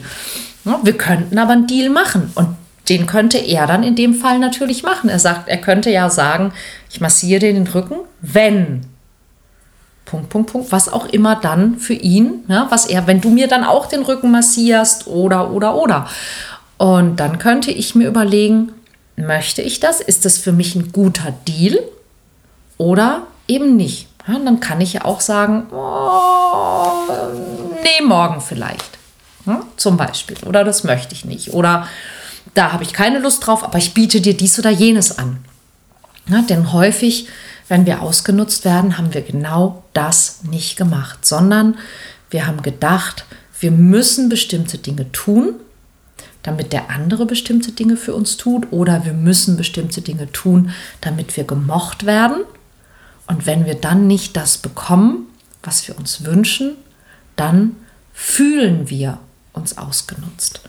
Ja, 0.63 0.79
wir 0.83 0.97
könnten 0.97 1.37
aber 1.37 1.51
einen 1.51 1.67
Deal 1.67 1.89
machen. 1.89 2.31
Und 2.35 2.55
den 2.91 3.07
könnte 3.07 3.37
er 3.37 3.67
dann 3.67 3.83
in 3.83 3.95
dem 3.95 4.13
Fall 4.13 4.37
natürlich 4.37 4.83
machen. 4.83 5.09
Er 5.09 5.17
sagt, 5.17 5.47
er 5.47 5.55
könnte 5.55 5.89
ja 5.89 6.09
sagen, 6.09 6.51
ich 6.89 6.99
massiere 6.99 7.39
den 7.39 7.65
Rücken, 7.65 7.95
wenn 8.19 8.81
Punkt, 10.03 10.27
Punkt, 10.27 10.51
Punkt, 10.51 10.73
was 10.73 10.91
auch 10.91 11.05
immer 11.05 11.37
dann 11.37 11.77
für 11.77 11.93
ihn, 11.93 12.43
ja, 12.49 12.67
was 12.69 12.85
er, 12.85 13.07
wenn 13.07 13.21
du 13.21 13.29
mir 13.29 13.47
dann 13.47 13.63
auch 13.63 13.85
den 13.85 14.01
Rücken 14.01 14.29
massierst 14.29 15.07
oder, 15.07 15.51
oder, 15.51 15.75
oder. 15.75 16.09
Und 16.77 17.21
dann 17.21 17.37
könnte 17.37 17.71
ich 17.71 17.95
mir 17.95 18.09
überlegen, 18.09 18.73
möchte 19.15 19.61
ich 19.61 19.79
das? 19.79 20.01
Ist 20.01 20.25
das 20.25 20.37
für 20.37 20.51
mich 20.51 20.75
ein 20.75 20.91
guter 20.91 21.33
Deal 21.47 21.79
oder 22.77 23.21
eben 23.47 23.77
nicht? 23.77 24.09
Ja, 24.27 24.37
dann 24.37 24.59
kann 24.59 24.81
ich 24.81 24.91
ja 24.91 25.05
auch 25.05 25.21
sagen, 25.21 25.67
oh, 25.71 27.07
nee, 27.83 28.03
morgen 28.03 28.41
vielleicht. 28.41 28.97
Ja, 29.45 29.61
zum 29.77 29.95
Beispiel. 29.95 30.35
Oder 30.45 30.65
das 30.65 30.83
möchte 30.83 31.15
ich 31.15 31.23
nicht. 31.23 31.53
Oder 31.53 31.87
da 32.53 32.71
habe 32.71 32.83
ich 32.83 32.93
keine 32.93 33.19
Lust 33.19 33.45
drauf, 33.45 33.63
aber 33.63 33.77
ich 33.77 33.93
biete 33.93 34.21
dir 34.21 34.35
dies 34.35 34.59
oder 34.59 34.69
jenes 34.69 35.17
an. 35.17 35.37
Ja, 36.27 36.41
denn 36.41 36.71
häufig, 36.71 37.27
wenn 37.67 37.85
wir 37.85 38.01
ausgenutzt 38.01 38.65
werden, 38.65 38.97
haben 38.97 39.13
wir 39.13 39.21
genau 39.21 39.83
das 39.93 40.43
nicht 40.43 40.77
gemacht, 40.77 41.25
sondern 41.25 41.77
wir 42.29 42.47
haben 42.47 42.61
gedacht, 42.61 43.25
wir 43.59 43.71
müssen 43.71 44.29
bestimmte 44.29 44.77
Dinge 44.77 45.11
tun, 45.11 45.55
damit 46.43 46.73
der 46.73 46.89
andere 46.89 47.25
bestimmte 47.25 47.71
Dinge 47.71 47.97
für 47.97 48.15
uns 48.15 48.37
tut, 48.37 48.71
oder 48.71 49.05
wir 49.05 49.13
müssen 49.13 49.57
bestimmte 49.57 50.01
Dinge 50.01 50.31
tun, 50.31 50.71
damit 51.01 51.37
wir 51.37 51.43
gemocht 51.43 52.05
werden. 52.05 52.43
Und 53.27 53.45
wenn 53.45 53.65
wir 53.65 53.75
dann 53.75 54.07
nicht 54.07 54.35
das 54.35 54.57
bekommen, 54.57 55.27
was 55.63 55.87
wir 55.87 55.97
uns 55.97 56.25
wünschen, 56.25 56.75
dann 57.35 57.75
fühlen 58.13 58.89
wir 58.89 59.19
uns 59.53 59.77
ausgenutzt. 59.77 60.61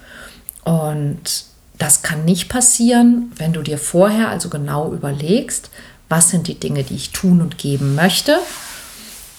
Und 0.65 1.45
das 1.83 2.03
kann 2.03 2.25
nicht 2.25 2.49
passieren, 2.49 3.33
wenn 3.37 3.53
du 3.53 3.61
dir 3.61 3.77
vorher 3.77 4.29
also 4.29 4.49
genau 4.49 4.93
überlegst, 4.93 5.69
was 6.09 6.31
sind 6.31 6.47
die 6.47 6.61
Dinge, 6.61 6.85
die 6.85 6.95
ich 6.95 7.11
tun 7.11 7.41
und 7.41 7.59
geben 7.59 7.97
möchte 7.97 8.39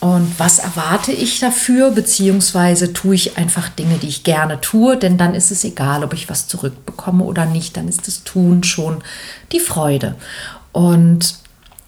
und 0.01 0.37
was 0.37 0.59
erwarte 0.59 1.13
ich 1.13 1.39
dafür, 1.39 1.91
beziehungsweise 1.91 2.91
tue 2.91 3.15
ich 3.15 3.37
einfach 3.37 3.69
Dinge, 3.69 3.97
die 3.97 4.09
ich 4.09 4.25
gerne 4.25 4.59
tue, 4.59 4.97
denn 4.97 5.17
dann 5.17 5.35
ist 5.35 5.51
es 5.51 5.63
egal, 5.63 6.03
ob 6.03 6.13
ich 6.13 6.29
was 6.29 6.49
zurückbekomme 6.49 7.23
oder 7.23 7.45
nicht, 7.45 7.77
dann 7.77 7.87
ist 7.87 8.07
das 8.07 8.25
Tun 8.25 8.65
schon 8.65 9.01
die 9.53 9.61
Freude. 9.61 10.15
Und 10.73 11.37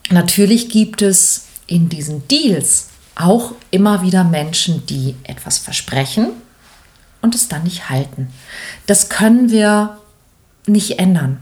natürlich 0.08 0.70
gibt 0.70 1.02
es 1.02 1.48
in 1.66 1.90
diesen 1.90 2.26
Deals 2.28 2.86
auch 3.14 3.52
immer 3.70 4.00
wieder 4.00 4.24
Menschen, 4.24 4.86
die 4.86 5.16
etwas 5.24 5.58
versprechen 5.58 6.28
und 7.20 7.34
es 7.34 7.48
dann 7.48 7.64
nicht 7.64 7.90
halten. 7.90 8.28
Das 8.86 9.10
können 9.10 9.50
wir 9.50 9.98
nicht 10.66 10.98
ändern. 10.98 11.38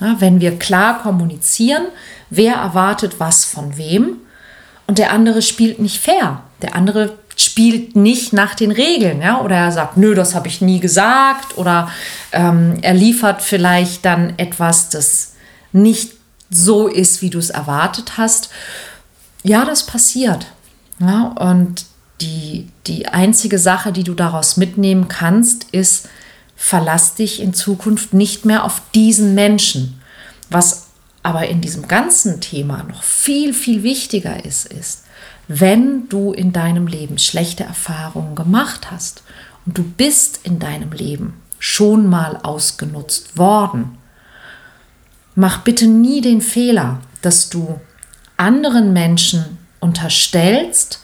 Ja, 0.00 0.16
wenn 0.18 0.40
wir 0.40 0.58
klar 0.58 1.00
kommunizieren, 1.02 1.84
wer 2.28 2.54
erwartet 2.54 3.18
was 3.18 3.44
von 3.44 3.76
wem 3.78 4.18
und 4.86 4.98
der 4.98 5.12
andere 5.12 5.42
spielt 5.42 5.78
nicht 5.78 5.98
fair. 5.98 6.42
Der 6.62 6.74
andere 6.74 7.18
spielt 7.36 7.96
nicht 7.96 8.32
nach 8.32 8.54
den 8.54 8.70
Regeln, 8.70 9.20
ja, 9.20 9.40
oder 9.42 9.56
er 9.56 9.72
sagt, 9.72 9.96
nö, 9.98 10.14
das 10.14 10.34
habe 10.34 10.48
ich 10.48 10.62
nie 10.62 10.80
gesagt, 10.80 11.58
oder 11.58 11.90
ähm, 12.32 12.78
er 12.80 12.94
liefert 12.94 13.42
vielleicht 13.42 14.04
dann 14.06 14.38
etwas, 14.38 14.88
das 14.88 15.34
nicht 15.72 16.12
so 16.48 16.88
ist, 16.88 17.20
wie 17.20 17.30
du 17.30 17.38
es 17.38 17.50
erwartet 17.50 18.16
hast. 18.16 18.48
Ja, 19.42 19.64
das 19.64 19.84
passiert. 19.84 20.46
Ja, 20.98 21.34
und 21.38 21.84
die, 22.22 22.68
die 22.86 23.06
einzige 23.08 23.58
Sache, 23.58 23.92
die 23.92 24.04
du 24.04 24.14
daraus 24.14 24.56
mitnehmen 24.56 25.08
kannst, 25.08 25.64
ist, 25.72 26.08
verlass 26.56 27.14
dich 27.14 27.40
in 27.40 27.54
Zukunft 27.54 28.14
nicht 28.14 28.44
mehr 28.44 28.64
auf 28.64 28.82
diesen 28.94 29.34
Menschen. 29.34 30.00
Was 30.50 30.86
aber 31.22 31.46
in 31.48 31.60
diesem 31.60 31.86
ganzen 31.86 32.40
Thema 32.40 32.82
noch 32.84 33.02
viel, 33.02 33.52
viel 33.52 33.82
wichtiger 33.82 34.44
ist, 34.44 34.66
ist, 34.66 35.04
wenn 35.48 36.08
du 36.08 36.32
in 36.32 36.52
deinem 36.52 36.86
Leben 36.86 37.18
schlechte 37.18 37.64
Erfahrungen 37.64 38.34
gemacht 38.34 38.90
hast 38.90 39.22
und 39.64 39.78
du 39.78 39.84
bist 39.84 40.40
in 40.44 40.58
deinem 40.58 40.92
Leben 40.92 41.34
schon 41.58 42.08
mal 42.08 42.36
ausgenutzt 42.42 43.38
worden, 43.38 43.98
mach 45.34 45.62
bitte 45.62 45.86
nie 45.86 46.20
den 46.20 46.40
Fehler, 46.40 47.00
dass 47.22 47.50
du 47.50 47.80
anderen 48.36 48.92
Menschen 48.92 49.58
unterstellst, 49.80 51.00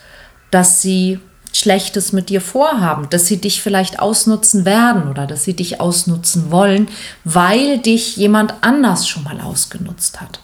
dass 0.50 0.82
sie 0.82 1.20
Schlechtes 1.52 2.12
mit 2.12 2.30
dir 2.30 2.40
vorhaben, 2.40 3.08
dass 3.10 3.26
sie 3.26 3.36
dich 3.36 3.62
vielleicht 3.62 4.00
ausnutzen 4.00 4.64
werden 4.64 5.08
oder 5.08 5.26
dass 5.26 5.44
sie 5.44 5.54
dich 5.54 5.80
ausnutzen 5.80 6.50
wollen, 6.50 6.88
weil 7.24 7.78
dich 7.78 8.16
jemand 8.16 8.54
anders 8.62 9.06
schon 9.06 9.24
mal 9.24 9.40
ausgenutzt 9.40 10.20
hat. 10.20 10.40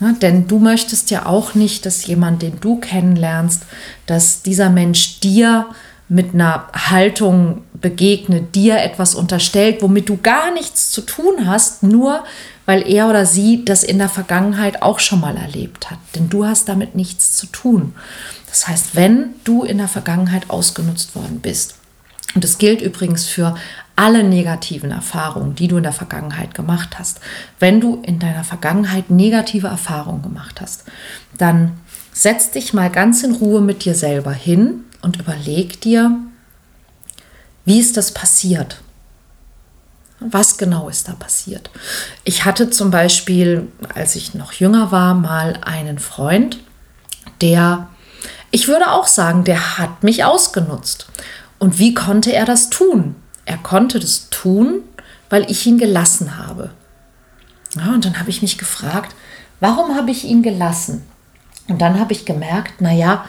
Ja, 0.00 0.12
denn 0.12 0.48
du 0.48 0.58
möchtest 0.58 1.10
ja 1.12 1.26
auch 1.26 1.54
nicht, 1.54 1.86
dass 1.86 2.06
jemand, 2.06 2.42
den 2.42 2.58
du 2.60 2.80
kennenlernst, 2.80 3.62
dass 4.06 4.42
dieser 4.42 4.68
Mensch 4.68 5.20
dir 5.20 5.66
mit 6.08 6.34
einer 6.34 6.68
Haltung 6.74 7.62
begegne, 7.72 8.42
dir 8.42 8.78
etwas 8.80 9.14
unterstellt, 9.14 9.80
womit 9.80 10.08
du 10.08 10.18
gar 10.18 10.52
nichts 10.52 10.90
zu 10.90 11.02
tun 11.02 11.46
hast, 11.46 11.82
nur 11.82 12.24
weil 12.66 12.86
er 12.88 13.08
oder 13.08 13.26
sie 13.26 13.64
das 13.64 13.82
in 13.82 13.98
der 13.98 14.08
Vergangenheit 14.08 14.82
auch 14.82 14.98
schon 14.98 15.20
mal 15.20 15.36
erlebt 15.36 15.90
hat. 15.90 15.98
Denn 16.14 16.28
du 16.28 16.44
hast 16.44 16.68
damit 16.68 16.94
nichts 16.94 17.36
zu 17.36 17.46
tun. 17.46 17.94
Das 18.52 18.68
heißt, 18.68 18.96
wenn 18.96 19.30
du 19.44 19.64
in 19.64 19.78
der 19.78 19.88
Vergangenheit 19.88 20.50
ausgenutzt 20.50 21.16
worden 21.16 21.40
bist, 21.40 21.76
und 22.34 22.44
das 22.44 22.58
gilt 22.58 22.82
übrigens 22.82 23.24
für 23.24 23.54
alle 23.96 24.22
negativen 24.24 24.90
Erfahrungen, 24.90 25.54
die 25.54 25.68
du 25.68 25.78
in 25.78 25.82
der 25.82 25.92
Vergangenheit 25.92 26.54
gemacht 26.54 26.98
hast. 26.98 27.20
Wenn 27.58 27.80
du 27.80 28.02
in 28.02 28.18
deiner 28.18 28.44
Vergangenheit 28.44 29.08
negative 29.08 29.68
Erfahrungen 29.68 30.20
gemacht 30.20 30.60
hast, 30.60 30.84
dann 31.38 31.80
setz 32.12 32.50
dich 32.50 32.74
mal 32.74 32.90
ganz 32.90 33.22
in 33.22 33.34
Ruhe 33.34 33.62
mit 33.62 33.86
dir 33.86 33.94
selber 33.94 34.32
hin 34.32 34.84
und 35.00 35.16
überleg 35.16 35.80
dir, 35.80 36.14
wie 37.64 37.80
ist 37.80 37.96
das 37.96 38.12
passiert? 38.12 38.82
Was 40.20 40.58
genau 40.58 40.90
ist 40.90 41.08
da 41.08 41.14
passiert? 41.14 41.70
Ich 42.24 42.44
hatte 42.44 42.68
zum 42.68 42.90
Beispiel, 42.90 43.68
als 43.94 44.14
ich 44.14 44.34
noch 44.34 44.52
jünger 44.52 44.92
war, 44.92 45.14
mal 45.14 45.58
einen 45.62 45.98
Freund, 45.98 46.60
der, 47.40 47.88
ich 48.52 48.68
würde 48.68 48.92
auch 48.92 49.08
sagen, 49.08 49.44
der 49.44 49.78
hat 49.78 50.04
mich 50.04 50.24
ausgenutzt. 50.24 51.06
Und 51.58 51.78
wie 51.78 51.94
konnte 51.94 52.32
er 52.32 52.44
das 52.44 52.70
tun? 52.70 53.16
Er 53.44 53.56
konnte 53.56 53.98
das 53.98 54.28
tun, 54.30 54.82
weil 55.30 55.50
ich 55.50 55.66
ihn 55.66 55.78
gelassen 55.78 56.38
habe. 56.38 56.70
Ja, 57.74 57.92
und 57.94 58.04
dann 58.04 58.20
habe 58.20 58.30
ich 58.30 58.42
mich 58.42 58.58
gefragt, 58.58 59.14
warum 59.58 59.96
habe 59.96 60.10
ich 60.10 60.24
ihn 60.24 60.42
gelassen? 60.42 61.02
Und 61.68 61.80
dann 61.80 61.98
habe 61.98 62.12
ich 62.12 62.26
gemerkt, 62.26 62.80
naja, 62.80 63.24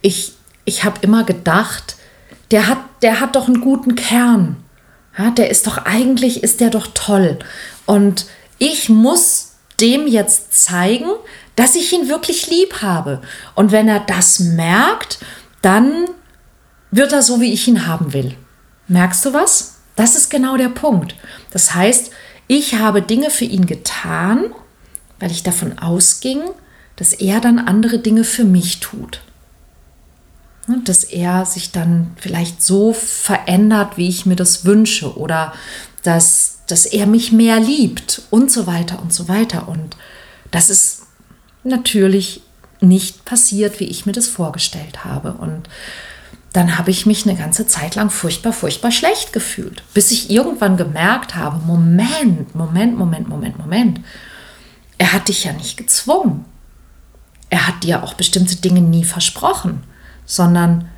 ich, 0.00 0.32
ich 0.64 0.84
habe 0.84 1.00
immer 1.02 1.24
gedacht, 1.24 1.96
der 2.50 2.66
hat, 2.66 2.78
der 3.02 3.20
hat 3.20 3.36
doch 3.36 3.46
einen 3.46 3.60
guten 3.60 3.94
Kern. 3.94 4.56
Ja, 5.18 5.30
der 5.30 5.50
ist 5.50 5.66
doch 5.66 5.78
eigentlich, 5.78 6.42
ist 6.42 6.60
der 6.60 6.70
doch 6.70 6.88
toll. 6.94 7.38
Und 7.84 8.26
ich 8.58 8.88
muss 8.88 9.52
dem 9.80 10.06
jetzt 10.06 10.54
zeigen, 10.54 11.10
dass 11.56 11.76
ich 11.76 11.92
ihn 11.92 12.08
wirklich 12.08 12.48
lieb 12.48 12.82
habe. 12.82 13.22
Und 13.54 13.72
wenn 13.72 13.88
er 13.88 14.00
das 14.00 14.40
merkt, 14.40 15.18
dann 15.62 16.06
wird 16.90 17.12
er 17.12 17.22
so, 17.22 17.40
wie 17.40 17.52
ich 17.52 17.68
ihn 17.68 17.86
haben 17.86 18.12
will. 18.12 18.36
Merkst 18.88 19.24
du 19.24 19.32
was? 19.32 19.76
Das 19.96 20.16
ist 20.16 20.30
genau 20.30 20.56
der 20.56 20.68
Punkt. 20.68 21.14
Das 21.50 21.74
heißt, 21.74 22.10
ich 22.46 22.74
habe 22.74 23.02
Dinge 23.02 23.30
für 23.30 23.44
ihn 23.44 23.66
getan, 23.66 24.52
weil 25.18 25.30
ich 25.30 25.42
davon 25.42 25.78
ausging, 25.78 26.42
dass 26.96 27.12
er 27.12 27.40
dann 27.40 27.58
andere 27.58 27.98
Dinge 27.98 28.24
für 28.24 28.44
mich 28.44 28.80
tut. 28.80 29.20
Dass 30.84 31.04
er 31.04 31.44
sich 31.44 31.72
dann 31.72 32.12
vielleicht 32.16 32.62
so 32.62 32.92
verändert, 32.92 33.96
wie 33.96 34.08
ich 34.08 34.26
mir 34.26 34.36
das 34.36 34.64
wünsche 34.64 35.16
oder 35.16 35.52
dass, 36.02 36.58
dass 36.66 36.86
er 36.86 37.06
mich 37.06 37.32
mehr 37.32 37.60
liebt 37.60 38.22
und 38.30 38.50
so 38.50 38.66
weiter 38.66 39.00
und 39.00 39.12
so 39.12 39.28
weiter. 39.28 39.68
Und 39.68 39.96
das 40.50 40.70
ist 40.70 41.03
natürlich 41.64 42.42
nicht 42.80 43.24
passiert, 43.24 43.80
wie 43.80 43.84
ich 43.84 44.06
mir 44.06 44.12
das 44.12 44.28
vorgestellt 44.28 45.04
habe. 45.04 45.32
Und 45.32 45.68
dann 46.52 46.78
habe 46.78 46.90
ich 46.90 47.06
mich 47.06 47.26
eine 47.26 47.36
ganze 47.36 47.66
Zeit 47.66 47.94
lang 47.94 48.10
furchtbar, 48.10 48.52
furchtbar 48.52 48.92
schlecht 48.92 49.32
gefühlt, 49.32 49.82
bis 49.92 50.10
ich 50.12 50.30
irgendwann 50.30 50.76
gemerkt 50.76 51.34
habe, 51.34 51.64
Moment, 51.66 52.54
Moment, 52.54 52.96
Moment, 52.96 53.28
Moment, 53.28 53.58
Moment. 53.58 54.00
Er 54.98 55.12
hat 55.12 55.28
dich 55.28 55.44
ja 55.44 55.52
nicht 55.52 55.76
gezwungen. 55.76 56.44
Er 57.50 57.66
hat 57.66 57.82
dir 57.82 58.02
auch 58.02 58.14
bestimmte 58.14 58.56
Dinge 58.56 58.80
nie 58.80 59.04
versprochen, 59.04 59.82
sondern 60.26 60.88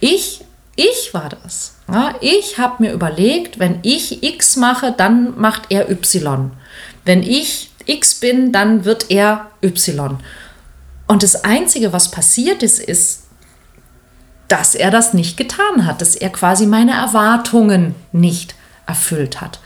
ich, 0.00 0.44
ich 0.76 1.12
war 1.12 1.28
das. 1.28 1.76
Ja, 1.88 2.14
ich 2.20 2.58
habe 2.58 2.82
mir 2.82 2.92
überlegt, 2.92 3.58
wenn 3.58 3.80
ich 3.82 4.22
X 4.22 4.56
mache, 4.56 4.94
dann 4.96 5.38
macht 5.38 5.64
er 5.68 5.90
Y. 5.90 6.52
Wenn 7.04 7.22
ich 7.22 7.70
X 7.86 8.16
bin, 8.16 8.52
dann 8.52 8.84
wird 8.84 9.10
er 9.10 9.50
Y. 9.62 10.18
Und 11.06 11.22
das 11.22 11.44
Einzige, 11.44 11.92
was 11.92 12.10
passiert 12.10 12.62
ist, 12.62 12.78
ist, 12.78 13.24
dass 14.48 14.74
er 14.74 14.90
das 14.90 15.14
nicht 15.14 15.36
getan 15.36 15.86
hat, 15.86 16.00
dass 16.00 16.14
er 16.14 16.30
quasi 16.30 16.66
meine 16.66 16.92
Erwartungen 16.92 17.94
nicht 18.12 18.54
erfüllt 18.86 19.40
hat. 19.40 19.60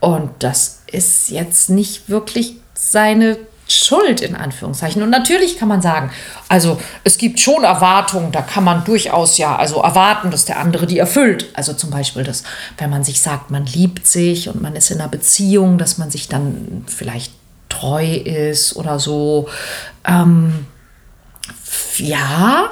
Und 0.00 0.30
das 0.40 0.82
ist 0.90 1.28
jetzt 1.30 1.70
nicht 1.70 2.08
wirklich 2.08 2.56
seine 2.74 3.38
Schuld 3.68 4.20
in 4.20 4.34
Anführungszeichen. 4.34 5.02
Und 5.02 5.10
natürlich 5.10 5.58
kann 5.58 5.68
man 5.68 5.80
sagen, 5.82 6.10
also 6.48 6.80
es 7.04 7.18
gibt 7.18 7.40
schon 7.40 7.64
Erwartungen, 7.64 8.32
da 8.32 8.42
kann 8.42 8.64
man 8.64 8.84
durchaus 8.84 9.38
ja 9.38 9.56
also 9.56 9.80
erwarten, 9.80 10.30
dass 10.30 10.44
der 10.44 10.58
andere 10.58 10.86
die 10.86 10.98
erfüllt. 10.98 11.46
Also 11.54 11.72
zum 11.72 11.90
Beispiel 11.90 12.24
das, 12.24 12.42
wenn 12.78 12.90
man 12.90 13.04
sich 13.04 13.20
sagt, 13.20 13.50
man 13.50 13.66
liebt 13.66 14.06
sich 14.06 14.48
und 14.48 14.60
man 14.60 14.76
ist 14.76 14.90
in 14.90 15.00
einer 15.00 15.08
Beziehung, 15.08 15.78
dass 15.78 15.98
man 15.98 16.10
sich 16.10 16.28
dann 16.28 16.84
vielleicht 16.86 17.32
treu 17.72 18.14
ist 18.14 18.76
oder 18.76 18.98
so. 18.98 19.48
Ähm, 20.04 20.66
ja, 21.96 22.70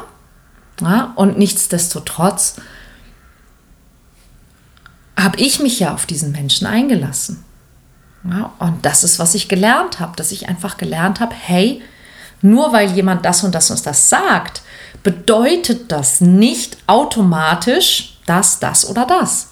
ja, 0.81 1.13
und 1.17 1.39
nichtsdestotrotz 1.39 2.57
habe 5.19 5.39
ich 5.39 5.61
mich 5.61 5.81
ja 5.81 5.95
auf 5.95 6.07
diesen 6.07 6.33
Menschen 6.33 6.67
eingelassen. 6.67 7.45
Ja, 8.25 8.53
und 8.59 8.85
das 8.85 9.03
ist, 9.05 9.19
was 9.19 9.35
ich 9.35 9.49
gelernt 9.49 10.01
habe, 10.01 10.17
dass 10.17 10.33
ich 10.33 10.49
einfach 10.49 10.77
gelernt 10.77 11.21
habe, 11.21 11.35
hey, 11.35 11.83
nur 12.43 12.73
weil 12.73 12.91
jemand 12.93 13.25
das 13.25 13.45
und 13.45 13.55
das 13.55 13.71
und 13.71 13.85
das 13.85 14.09
sagt, 14.09 14.63
bedeutet 15.03 15.91
das 15.93 16.21
nicht 16.21 16.79
automatisch 16.87 18.19
das, 18.27 18.59
das 18.59 18.89
oder 18.89 19.07
das. 19.07 19.50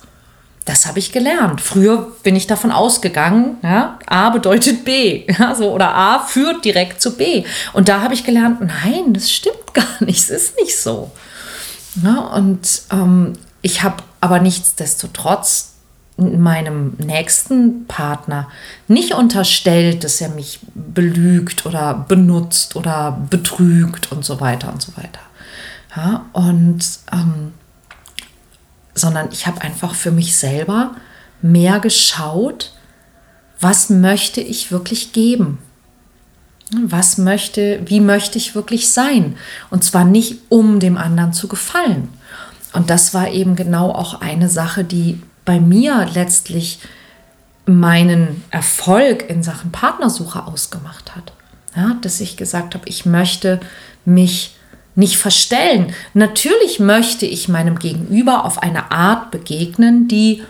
Das 0.69 0.85
habe 0.85 0.99
ich 0.99 1.13
gelernt. 1.13 1.63
Früher 1.63 2.13
bin 2.23 2.37
ich 2.37 2.47
davon 2.47 2.71
ausgegangen, 2.73 3.57
ja, 3.63 3.99
A 4.05 4.29
bedeutet 4.29 4.85
B, 4.85 5.25
ja, 5.39 5.55
so, 5.55 5.73
oder 5.73 5.95
A 5.95 6.19
führt 6.19 6.63
direkt 6.63 7.01
zu 7.01 7.17
B. 7.17 7.45
Und 7.73 7.89
da 7.89 8.03
habe 8.03 8.13
ich 8.13 8.23
gelernt, 8.23 8.61
nein, 8.61 9.15
das 9.15 9.33
stimmt 9.33 9.57
gar 9.73 9.87
nicht, 10.01 10.19
es 10.19 10.29
ist 10.29 10.61
nicht 10.61 10.79
so. 10.79 11.11
Ja, 12.05 12.19
und 12.19 12.83
ähm, 12.93 13.33
ich 13.63 13.83
habe 13.83 14.03
aber 14.21 14.41
nichtsdestotrotz 14.41 15.73
meinem 16.19 16.95
nächsten 16.99 17.87
Partner 17.87 18.49
nicht 18.89 19.15
unterstellt, 19.15 20.05
dass 20.05 20.21
er 20.21 20.29
mich 20.29 20.61
belügt 20.75 21.65
oder 21.65 21.95
benutzt 21.95 22.77
oder 22.77 23.19
betrügt 23.31 24.13
und 24.13 24.23
so 24.23 24.39
weiter 24.43 24.71
und 24.71 24.83
so 24.83 24.95
weiter. 24.99 25.21
Ja, 25.97 26.27
und 26.35 26.81
ähm, 27.11 27.55
sondern 28.99 29.29
ich 29.33 29.47
habe 29.47 29.63
einfach 29.63 29.95
für 29.95 30.11
mich 30.11 30.37
selber 30.37 30.95
mehr 31.41 31.81
geschaut, 31.81 32.73
was 33.61 33.91
möchte 33.91 34.41
ich 34.41 34.71
wirklich 34.71 35.13
geben? 35.13 35.59
Was 36.83 37.17
möchte, 37.17 37.81
wie 37.87 38.01
möchte 38.01 38.39
ich 38.39 38.55
wirklich 38.55 38.91
sein? 38.93 39.37
Und 39.71 39.85
zwar 39.85 40.05
nicht, 40.05 40.39
um 40.49 40.81
dem 40.81 40.99
anderen 40.99 41.33
zu 41.33 41.49
gefallen. 41.49 42.09
Und 42.75 42.91
das 42.91 43.15
war 43.15 43.31
eben 43.31 43.57
genau 43.57 43.91
auch 43.91 44.21
eine 44.21 44.49
Sache, 44.49 44.85
die 44.85 45.23
bei 45.45 45.61
mir 45.61 46.07
letztlich 46.13 46.79
meinen 47.65 48.45
Erfolg 48.51 49.29
in 49.29 49.43
Sachen 49.43 49.73
Partnersuche 49.73 50.47
ausgemacht 50.47 51.17
hat. 51.17 51.33
Ja, 51.75 51.97
dass 52.03 52.21
ich 52.21 52.37
gesagt 52.37 52.75
habe, 52.75 52.89
ich 52.89 53.07
möchte 53.07 53.61
mich 54.05 54.58
nicht 54.99 55.17
verstellen. 55.17 55.95
Natürlich 56.13 56.81
möchte 56.81 57.25
ich 57.25 57.49
meinem 57.49 57.79
Gegenüber 57.79 58.45
auf 58.45 58.61
eine 58.61 58.91
Art 58.91 59.31
begegnen, 59.31 60.09
die 60.09 60.43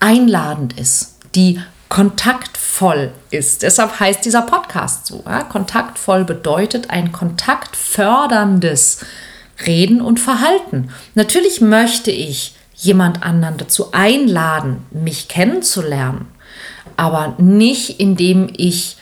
einladend 0.00 0.78
ist, 0.80 1.18
die 1.34 1.60
kontaktvoll 1.90 3.12
ist. 3.30 3.62
Deshalb 3.62 4.00
heißt 4.00 4.24
dieser 4.24 4.42
Podcast 4.42 5.04
so. 5.06 5.22
Ja? 5.26 5.42
Kontaktvoll 5.42 6.24
bedeutet 6.24 6.88
ein 6.88 7.12
kontaktförderndes 7.12 9.04
Reden 9.66 10.00
und 10.00 10.18
Verhalten. 10.18 10.88
Natürlich 11.14 11.60
möchte 11.60 12.10
ich 12.10 12.56
jemand 12.74 13.22
anderen 13.22 13.58
dazu 13.58 13.92
einladen, 13.92 14.86
mich 14.90 15.28
kennenzulernen, 15.28 16.28
aber 16.96 17.34
nicht 17.36 18.00
indem 18.00 18.48
ich 18.56 18.96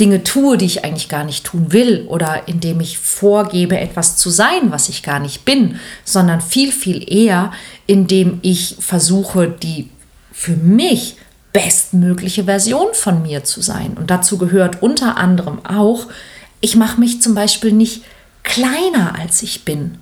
Dinge 0.00 0.24
tue, 0.24 0.56
die 0.56 0.64
ich 0.64 0.84
eigentlich 0.84 1.08
gar 1.08 1.24
nicht 1.24 1.44
tun 1.44 1.72
will 1.72 2.06
oder 2.08 2.48
indem 2.48 2.80
ich 2.80 2.98
vorgebe, 2.98 3.78
etwas 3.78 4.16
zu 4.16 4.30
sein, 4.30 4.70
was 4.70 4.88
ich 4.88 5.02
gar 5.02 5.20
nicht 5.20 5.44
bin, 5.44 5.78
sondern 6.04 6.40
viel, 6.40 6.72
viel 6.72 7.12
eher, 7.12 7.52
indem 7.86 8.38
ich 8.42 8.76
versuche, 8.80 9.48
die 9.48 9.90
für 10.32 10.56
mich 10.56 11.16
bestmögliche 11.52 12.44
Version 12.44 12.88
von 12.92 13.22
mir 13.22 13.44
zu 13.44 13.60
sein. 13.60 13.96
Und 13.98 14.10
dazu 14.10 14.38
gehört 14.38 14.82
unter 14.82 15.16
anderem 15.16 15.64
auch, 15.66 16.06
ich 16.60 16.76
mache 16.76 16.98
mich 16.98 17.20
zum 17.20 17.34
Beispiel 17.34 17.72
nicht 17.72 18.02
kleiner, 18.42 19.18
als 19.18 19.42
ich 19.42 19.64
bin. 19.64 19.98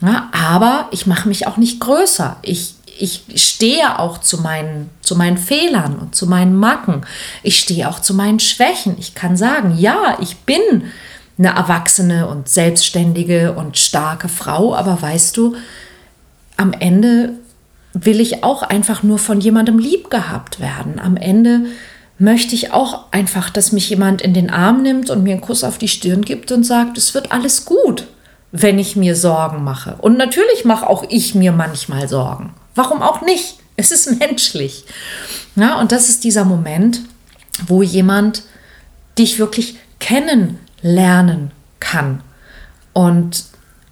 Ja, 0.00 0.30
aber 0.32 0.88
ich 0.90 1.06
mache 1.06 1.28
mich 1.28 1.46
auch 1.46 1.56
nicht 1.56 1.80
größer. 1.80 2.36
Ich 2.42 2.74
ich 2.98 3.22
stehe 3.36 3.98
auch 3.98 4.18
zu 4.18 4.40
meinen, 4.40 4.90
zu 5.00 5.16
meinen 5.16 5.38
Fehlern 5.38 5.96
und 5.98 6.14
zu 6.14 6.26
meinen 6.26 6.56
Macken. 6.56 7.02
Ich 7.42 7.58
stehe 7.58 7.88
auch 7.88 8.00
zu 8.00 8.14
meinen 8.14 8.40
Schwächen. 8.40 8.96
Ich 8.98 9.14
kann 9.14 9.36
sagen, 9.36 9.76
ja, 9.76 10.16
ich 10.20 10.36
bin 10.38 10.60
eine 11.38 11.48
erwachsene 11.48 12.28
und 12.28 12.48
selbstständige 12.48 13.52
und 13.52 13.76
starke 13.76 14.28
Frau, 14.28 14.74
aber 14.74 15.00
weißt 15.00 15.36
du, 15.36 15.56
am 16.56 16.72
Ende 16.72 17.30
will 17.92 18.20
ich 18.20 18.44
auch 18.44 18.62
einfach 18.62 19.02
nur 19.02 19.18
von 19.18 19.40
jemandem 19.40 19.78
lieb 19.78 20.10
gehabt 20.10 20.60
werden. 20.60 21.00
Am 21.00 21.16
Ende 21.16 21.62
möchte 22.18 22.54
ich 22.54 22.72
auch 22.72 23.12
einfach, 23.12 23.50
dass 23.50 23.72
mich 23.72 23.90
jemand 23.90 24.22
in 24.22 24.34
den 24.34 24.50
Arm 24.50 24.82
nimmt 24.82 25.10
und 25.10 25.22
mir 25.22 25.32
einen 25.32 25.40
Kuss 25.40 25.64
auf 25.64 25.78
die 25.78 25.88
Stirn 25.88 26.22
gibt 26.22 26.52
und 26.52 26.64
sagt, 26.64 26.96
es 26.98 27.14
wird 27.14 27.32
alles 27.32 27.64
gut, 27.64 28.06
wenn 28.52 28.78
ich 28.78 28.94
mir 28.94 29.16
Sorgen 29.16 29.64
mache. 29.64 29.96
Und 30.00 30.16
natürlich 30.16 30.64
mache 30.64 30.88
auch 30.88 31.04
ich 31.08 31.34
mir 31.34 31.52
manchmal 31.52 32.08
Sorgen. 32.08 32.52
Warum 32.74 33.02
auch 33.02 33.20
nicht? 33.20 33.58
Es 33.76 33.90
ist 33.90 34.18
menschlich. 34.18 34.84
Ja, 35.56 35.80
und 35.80 35.92
das 35.92 36.08
ist 36.08 36.24
dieser 36.24 36.44
Moment, 36.44 37.00
wo 37.66 37.82
jemand 37.82 38.42
dich 39.18 39.38
wirklich 39.38 39.76
kennenlernen 40.00 41.52
kann. 41.80 42.22
Und 42.92 43.44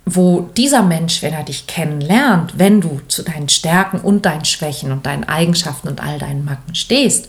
wo 0.04 0.50
dieser 0.56 0.82
Mensch, 0.82 1.22
wenn 1.22 1.32
er 1.32 1.44
dich 1.44 1.66
kennenlernt, 1.66 2.58
wenn 2.58 2.80
du 2.80 3.00
zu 3.06 3.22
deinen 3.22 3.48
Stärken 3.48 4.00
und 4.00 4.26
deinen 4.26 4.44
Schwächen 4.44 4.90
und 4.90 5.06
deinen 5.06 5.24
Eigenschaften 5.24 5.88
und 5.88 6.00
all 6.00 6.18
deinen 6.18 6.44
Macken 6.44 6.74
stehst, 6.74 7.28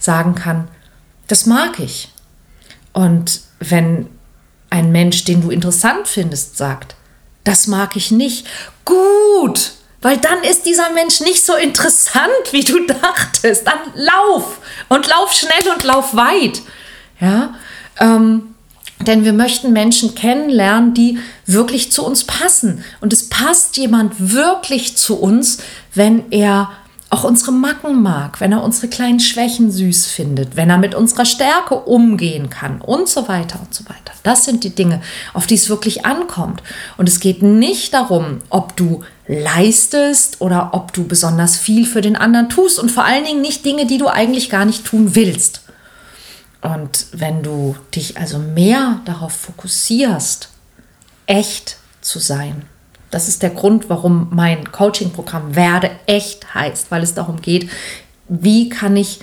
sagen 0.00 0.34
kann, 0.34 0.68
das 1.28 1.46
mag 1.46 1.78
ich. 1.78 2.08
Und 2.92 3.40
wenn 3.60 4.08
ein 4.70 4.90
Mensch, 4.90 5.24
den 5.24 5.42
du 5.42 5.50
interessant 5.50 6.08
findest, 6.08 6.56
sagt, 6.56 6.96
das 7.44 7.66
mag 7.66 7.96
ich 7.96 8.10
nicht, 8.10 8.46
gut, 8.84 9.72
weil 10.00 10.18
dann 10.18 10.42
ist 10.44 10.64
dieser 10.64 10.90
Mensch 10.92 11.20
nicht 11.20 11.44
so 11.44 11.54
interessant, 11.56 12.52
wie 12.52 12.64
du 12.64 12.86
dachtest. 12.86 13.66
Dann 13.66 13.78
lauf 13.94 14.58
und 14.88 15.06
lauf 15.08 15.32
schnell 15.32 15.72
und 15.74 15.84
lauf 15.84 16.14
weit. 16.14 16.62
Ja, 17.20 17.54
ähm, 17.98 18.54
denn 19.00 19.24
wir 19.24 19.32
möchten 19.32 19.72
Menschen 19.72 20.14
kennenlernen, 20.14 20.94
die 20.94 21.18
wirklich 21.46 21.92
zu 21.92 22.04
uns 22.04 22.24
passen. 22.24 22.84
Und 23.00 23.12
es 23.12 23.28
passt 23.28 23.76
jemand 23.76 24.14
wirklich 24.18 24.96
zu 24.96 25.18
uns, 25.18 25.58
wenn 25.94 26.30
er 26.30 26.70
auch 27.10 27.24
unsere 27.24 27.52
Macken 27.52 28.02
mag, 28.02 28.40
wenn 28.40 28.52
er 28.52 28.62
unsere 28.62 28.88
kleinen 28.88 29.20
Schwächen 29.20 29.70
süß 29.70 30.06
findet, 30.06 30.56
wenn 30.56 30.68
er 30.68 30.76
mit 30.76 30.94
unserer 30.94 31.24
Stärke 31.24 31.74
umgehen 31.74 32.50
kann 32.50 32.82
und 32.82 33.08
so 33.08 33.28
weiter 33.28 33.58
und 33.60 33.72
so 33.72 33.84
weiter. 33.84 34.12
Das 34.24 34.44
sind 34.44 34.62
die 34.62 34.74
Dinge, 34.74 35.00
auf 35.32 35.46
die 35.46 35.54
es 35.54 35.70
wirklich 35.70 36.04
ankommt. 36.04 36.62
Und 36.98 37.08
es 37.08 37.20
geht 37.20 37.42
nicht 37.42 37.94
darum, 37.94 38.40
ob 38.50 38.76
du 38.76 39.04
leistest 39.28 40.40
oder 40.40 40.70
ob 40.72 40.92
du 40.94 41.06
besonders 41.06 41.56
viel 41.56 41.86
für 41.86 42.00
den 42.00 42.16
anderen 42.16 42.48
tust 42.48 42.78
und 42.78 42.90
vor 42.90 43.04
allen 43.04 43.24
Dingen 43.24 43.42
nicht 43.42 43.64
Dinge, 43.64 43.86
die 43.86 43.98
du 43.98 44.08
eigentlich 44.08 44.50
gar 44.50 44.64
nicht 44.64 44.86
tun 44.86 45.14
willst. 45.14 45.62
Und 46.62 47.06
wenn 47.12 47.42
du 47.42 47.76
dich 47.94 48.16
also 48.16 48.38
mehr 48.38 49.00
darauf 49.04 49.32
fokussierst, 49.32 50.48
echt 51.26 51.76
zu 52.00 52.18
sein, 52.18 52.62
das 53.10 53.28
ist 53.28 53.42
der 53.42 53.50
Grund, 53.50 53.88
warum 53.88 54.28
mein 54.32 54.72
Coaching-Programm 54.72 55.54
Werde 55.54 55.90
echt 56.06 56.54
heißt, 56.54 56.90
weil 56.90 57.02
es 57.02 57.14
darum 57.14 57.40
geht, 57.40 57.70
wie 58.28 58.68
kann 58.68 58.96
ich 58.96 59.20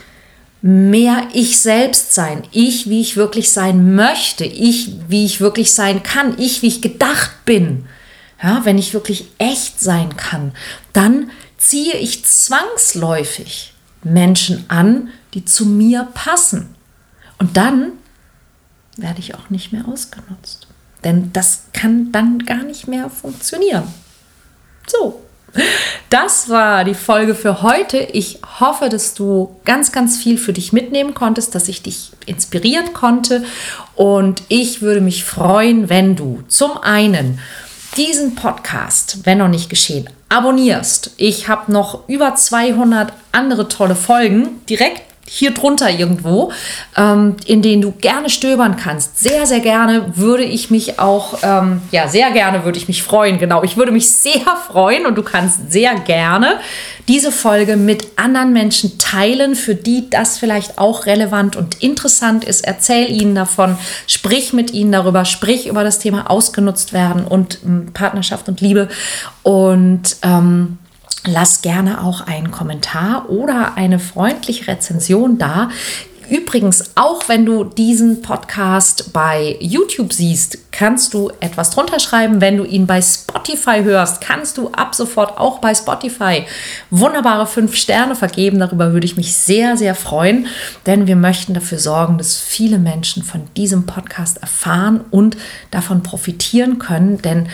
mehr 0.62 1.28
ich 1.34 1.60
selbst 1.60 2.14
sein, 2.16 2.44
ich, 2.52 2.90
wie 2.90 3.02
ich 3.02 3.18
wirklich 3.18 3.52
sein 3.52 3.96
möchte, 3.96 4.46
ich, 4.46 4.94
wie 5.08 5.26
ich 5.26 5.40
wirklich 5.40 5.74
sein 5.74 6.02
kann, 6.02 6.36
ich, 6.40 6.64
wie 6.64 6.68
ich 6.68 6.82
gedacht 6.82 7.46
bin. 7.46 7.86
Ja, 8.42 8.66
wenn 8.66 8.78
ich 8.78 8.94
wirklich 8.94 9.32
echt 9.38 9.80
sein 9.80 10.18
kann, 10.18 10.52
dann 10.94 11.32
ziehe 11.58 11.96
ich 11.96 12.26
zwangsläufig 12.26 13.74
Menschen 14.04 14.66
an, 14.68 15.10
die 15.34 15.46
zu 15.46 15.66
mir 15.66 16.08
passen. 16.14 16.76
Und 17.40 17.58
dann 17.58 17.94
werde 18.98 19.20
ich 19.20 19.36
auch 19.36 19.50
nicht 19.50 19.72
mehr 19.72 19.88
ausgenutzt. 19.88 20.68
Denn 21.04 21.32
das 21.34 21.64
kann 21.74 22.12
dann 22.12 22.40
gar 22.40 22.64
nicht 22.64 22.88
mehr 22.88 23.10
funktionieren. 23.10 23.84
So, 24.88 25.22
das 26.10 26.50
war 26.50 26.84
die 26.84 26.94
Folge 26.94 27.36
für 27.36 27.62
heute. 27.62 27.98
Ich 27.98 28.40
hoffe, 28.60 28.90
dass 28.90 29.14
du 29.14 29.60
ganz, 29.66 29.92
ganz 29.92 30.18
viel 30.18 30.38
für 30.38 30.54
dich 30.54 30.74
mitnehmen 30.74 31.14
konntest, 31.14 31.56
dass 31.56 31.68
ich 31.68 31.82
dich 31.82 32.12
inspirieren 32.26 32.94
konnte. 32.94 33.44
Und 33.96 34.44
ich 34.50 34.82
würde 34.82 35.02
mich 35.02 35.24
freuen, 35.24 35.90
wenn 35.90 36.16
du 36.16 36.44
zum 36.48 36.78
einen 36.78 37.40
diesen 37.98 38.36
Podcast, 38.36 39.20
wenn 39.26 39.38
noch 39.38 39.48
nicht 39.48 39.70
geschehen, 39.70 40.10
abonnierst. 40.30 41.12
Ich 41.18 41.48
habe 41.48 41.72
noch 41.72 42.08
über 42.10 42.36
200 42.36 43.14
andere 43.32 43.70
tolle 43.70 43.96
Folgen 43.96 44.62
direkt 44.70 45.04
hier 45.28 45.52
drunter 45.52 45.90
irgendwo, 45.90 46.52
ähm, 46.96 47.36
in 47.46 47.62
denen 47.62 47.82
du 47.82 47.92
gerne 47.92 48.30
stöbern 48.30 48.76
kannst. 48.78 49.20
Sehr, 49.20 49.48
sehr 49.48 49.60
gerne 49.60 50.16
würde 50.16 50.44
ich 50.44 50.70
mich 50.70 51.00
auch, 51.00 51.40
ähm, 51.42 51.82
ja, 51.92 52.08
sehr 52.08 52.32
gerne 52.32 52.64
würde 52.64 52.78
ich 52.78 52.88
mich 52.88 53.02
freuen. 53.02 53.40
Genau, 53.40 53.64
ich 53.64 53.76
würde 53.76 53.92
mich 53.92 54.10
sehr 54.10 54.46
freuen 54.68 55.06
und 55.06 55.16
du 55.16 55.24
kannst 55.24 55.72
sehr 55.72 55.96
gerne 55.96 56.60
diese 57.08 57.32
Folge 57.32 57.76
mit 57.76 58.08
anderen 58.18 58.54
Menschen 58.54 59.00
teilen, 59.00 59.56
für 59.56 59.76
die 59.76 60.10
das 60.10 60.38
vielleicht 60.38 60.78
auch 60.78 61.06
relevant 61.08 61.56
und 61.56 61.82
interessant 61.82 62.44
ist. 62.44 62.66
Erzähl 62.66 63.10
ihnen 63.10 63.36
davon, 63.36 63.78
sprich 64.08 64.54
mit 64.54 64.72
ihnen 64.74 64.92
darüber, 64.92 65.26
sprich 65.26 65.68
über 65.68 65.84
das 65.84 66.00
Thema 66.00 66.30
ausgenutzt 66.30 66.94
werden 66.94 67.26
und 67.26 67.60
ähm, 67.66 67.88
Partnerschaft 67.94 68.48
und 68.48 68.62
Liebe 68.62 68.90
und 69.44 70.18
ähm, 70.22 70.78
Lass 71.26 71.62
gerne 71.62 72.04
auch 72.04 72.22
einen 72.22 72.52
Kommentar 72.52 73.30
oder 73.30 73.74
eine 73.76 74.00
freundliche 74.00 74.68
Rezension 74.68 75.38
da. 75.38 75.70
Übrigens, 76.30 76.92
auch 76.96 77.28
wenn 77.30 77.46
du 77.46 77.64
diesen 77.64 78.24
Podcast 78.24 79.14
bei 79.14 79.58
YouTube 79.60 80.12
siehst, 80.12 80.72
kannst 80.72 81.14
du 81.14 81.32
etwas 81.40 81.70
drunter 81.70 82.00
schreiben. 82.00 82.42
Wenn 82.42 82.58
du 82.58 82.64
ihn 82.64 82.88
bei 82.88 83.00
Spotify 83.02 83.84
hörst, 83.84 84.22
kannst 84.22 84.58
du 84.58 84.70
ab 84.70 84.96
sofort 84.96 85.38
auch 85.38 85.60
bei 85.60 85.76
Spotify 85.76 86.46
wunderbare 86.90 87.46
fünf 87.46 87.76
Sterne 87.76 88.16
vergeben. 88.16 88.60
Darüber 88.60 88.92
würde 88.92 89.06
ich 89.06 89.18
mich 89.18 89.36
sehr, 89.36 89.78
sehr 89.78 89.94
freuen, 89.94 90.48
denn 90.88 91.06
wir 91.06 91.16
möchten 91.16 91.54
dafür 91.54 91.78
sorgen, 91.78 92.18
dass 92.18 92.38
viele 92.38 92.80
Menschen 92.80 93.22
von 93.22 93.44
diesem 93.56 93.86
Podcast 93.86 94.38
erfahren 94.38 95.02
und 95.12 95.38
davon 95.70 96.02
profitieren 96.02 96.80
können. 96.80 97.22
Denn 97.22 97.50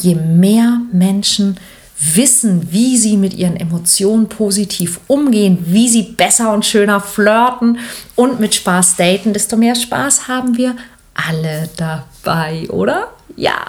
je 0.00 0.16
mehr 0.16 0.80
Menschen 0.90 1.58
wissen, 1.98 2.68
wie 2.70 2.96
sie 2.98 3.16
mit 3.16 3.34
ihren 3.34 3.56
Emotionen 3.56 4.28
positiv 4.28 5.00
umgehen, 5.06 5.58
wie 5.66 5.88
sie 5.88 6.02
besser 6.02 6.52
und 6.52 6.66
schöner 6.66 7.00
flirten 7.00 7.78
und 8.14 8.38
mit 8.38 8.54
Spaß 8.54 8.96
daten, 8.96 9.32
desto 9.32 9.56
mehr 9.56 9.74
Spaß 9.74 10.28
haben 10.28 10.56
wir 10.56 10.76
alle 11.14 11.68
dabei, 11.76 12.68
oder? 12.68 13.08
Ja. 13.36 13.64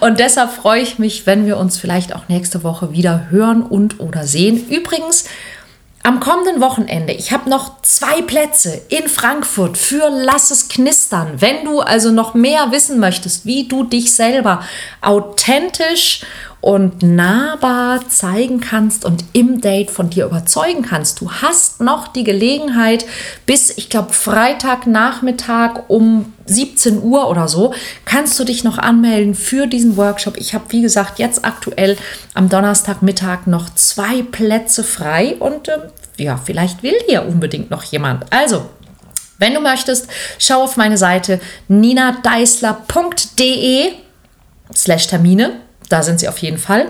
Und 0.00 0.20
deshalb 0.20 0.52
freue 0.52 0.80
ich 0.80 0.98
mich, 0.98 1.26
wenn 1.26 1.46
wir 1.46 1.56
uns 1.56 1.78
vielleicht 1.78 2.14
auch 2.14 2.28
nächste 2.28 2.62
Woche 2.62 2.92
wieder 2.92 3.30
hören 3.30 3.62
und 3.62 4.00
oder 4.00 4.26
sehen. 4.26 4.68
Übrigens, 4.68 5.24
am 6.02 6.20
kommenden 6.20 6.60
Wochenende, 6.60 7.12
ich 7.12 7.32
habe 7.32 7.50
noch 7.50 7.82
zwei 7.82 8.22
Plätze 8.22 8.80
in 8.90 9.08
Frankfurt 9.08 9.76
für 9.76 10.08
Lass 10.08 10.52
es 10.52 10.68
knistern. 10.68 11.34
Wenn 11.38 11.64
du 11.64 11.80
also 11.80 12.12
noch 12.12 12.34
mehr 12.34 12.70
wissen 12.70 13.00
möchtest, 13.00 13.44
wie 13.44 13.66
du 13.66 13.82
dich 13.82 14.14
selber 14.14 14.62
authentisch 15.00 16.20
und 16.60 17.02
nahbar 17.02 18.08
zeigen 18.08 18.60
kannst 18.60 19.04
und 19.04 19.24
im 19.32 19.60
Date 19.60 19.90
von 19.90 20.10
dir 20.10 20.26
überzeugen 20.26 20.82
kannst. 20.82 21.20
Du 21.20 21.30
hast 21.30 21.80
noch 21.80 22.08
die 22.08 22.24
Gelegenheit 22.24 23.06
bis, 23.46 23.70
ich 23.76 23.88
glaube, 23.88 24.12
Freitagnachmittag 24.12 25.84
um 25.88 26.32
17 26.46 27.02
Uhr 27.02 27.28
oder 27.28 27.48
so, 27.48 27.74
kannst 28.04 28.38
du 28.38 28.44
dich 28.44 28.64
noch 28.64 28.78
anmelden 28.78 29.34
für 29.34 29.66
diesen 29.66 29.96
Workshop. 29.96 30.36
Ich 30.36 30.54
habe, 30.54 30.64
wie 30.70 30.82
gesagt, 30.82 31.18
jetzt 31.18 31.44
aktuell 31.44 31.96
am 32.34 32.48
Donnerstagmittag 32.48 33.46
noch 33.46 33.68
zwei 33.74 34.22
Plätze 34.22 34.82
frei 34.82 35.36
und 35.38 35.68
äh, 35.68 35.78
ja, 36.16 36.40
vielleicht 36.42 36.82
will 36.82 36.96
hier 37.06 37.26
unbedingt 37.26 37.70
noch 37.70 37.84
jemand. 37.84 38.24
Also, 38.32 38.66
wenn 39.38 39.54
du 39.54 39.60
möchtest, 39.60 40.08
schau 40.38 40.62
auf 40.62 40.76
meine 40.76 40.96
Seite 40.96 41.40
ninadeisler.de 41.68 43.92
slash 44.74 45.06
Termine 45.06 45.60
da 45.88 46.02
sind 46.02 46.20
sie 46.20 46.28
auf 46.28 46.38
jeden 46.38 46.58
Fall. 46.58 46.88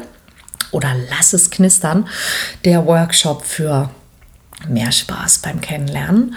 Oder 0.73 0.95
lass 1.11 1.33
es 1.33 1.51
knistern, 1.51 2.09
der 2.65 2.87
Workshop 2.87 3.45
für 3.45 3.91
mehr 4.69 4.91
Spaß 4.93 5.39
beim 5.39 5.61
Kennenlernen. 5.61 6.35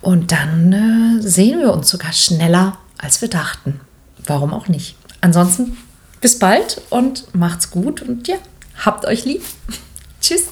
Und 0.00 0.32
dann 0.32 0.72
äh, 0.72 1.22
sehen 1.22 1.60
wir 1.60 1.72
uns 1.72 1.88
sogar 1.88 2.12
schneller, 2.12 2.78
als 2.98 3.20
wir 3.20 3.28
dachten. 3.28 3.80
Warum 4.24 4.54
auch 4.54 4.68
nicht? 4.68 4.96
Ansonsten 5.20 5.76
bis 6.20 6.38
bald 6.38 6.80
und 6.90 7.34
macht's 7.34 7.70
gut 7.70 8.02
und 8.02 8.28
ja, 8.28 8.36
habt 8.84 9.04
euch 9.04 9.24
lieb. 9.24 9.42
Tschüss. 10.20 10.48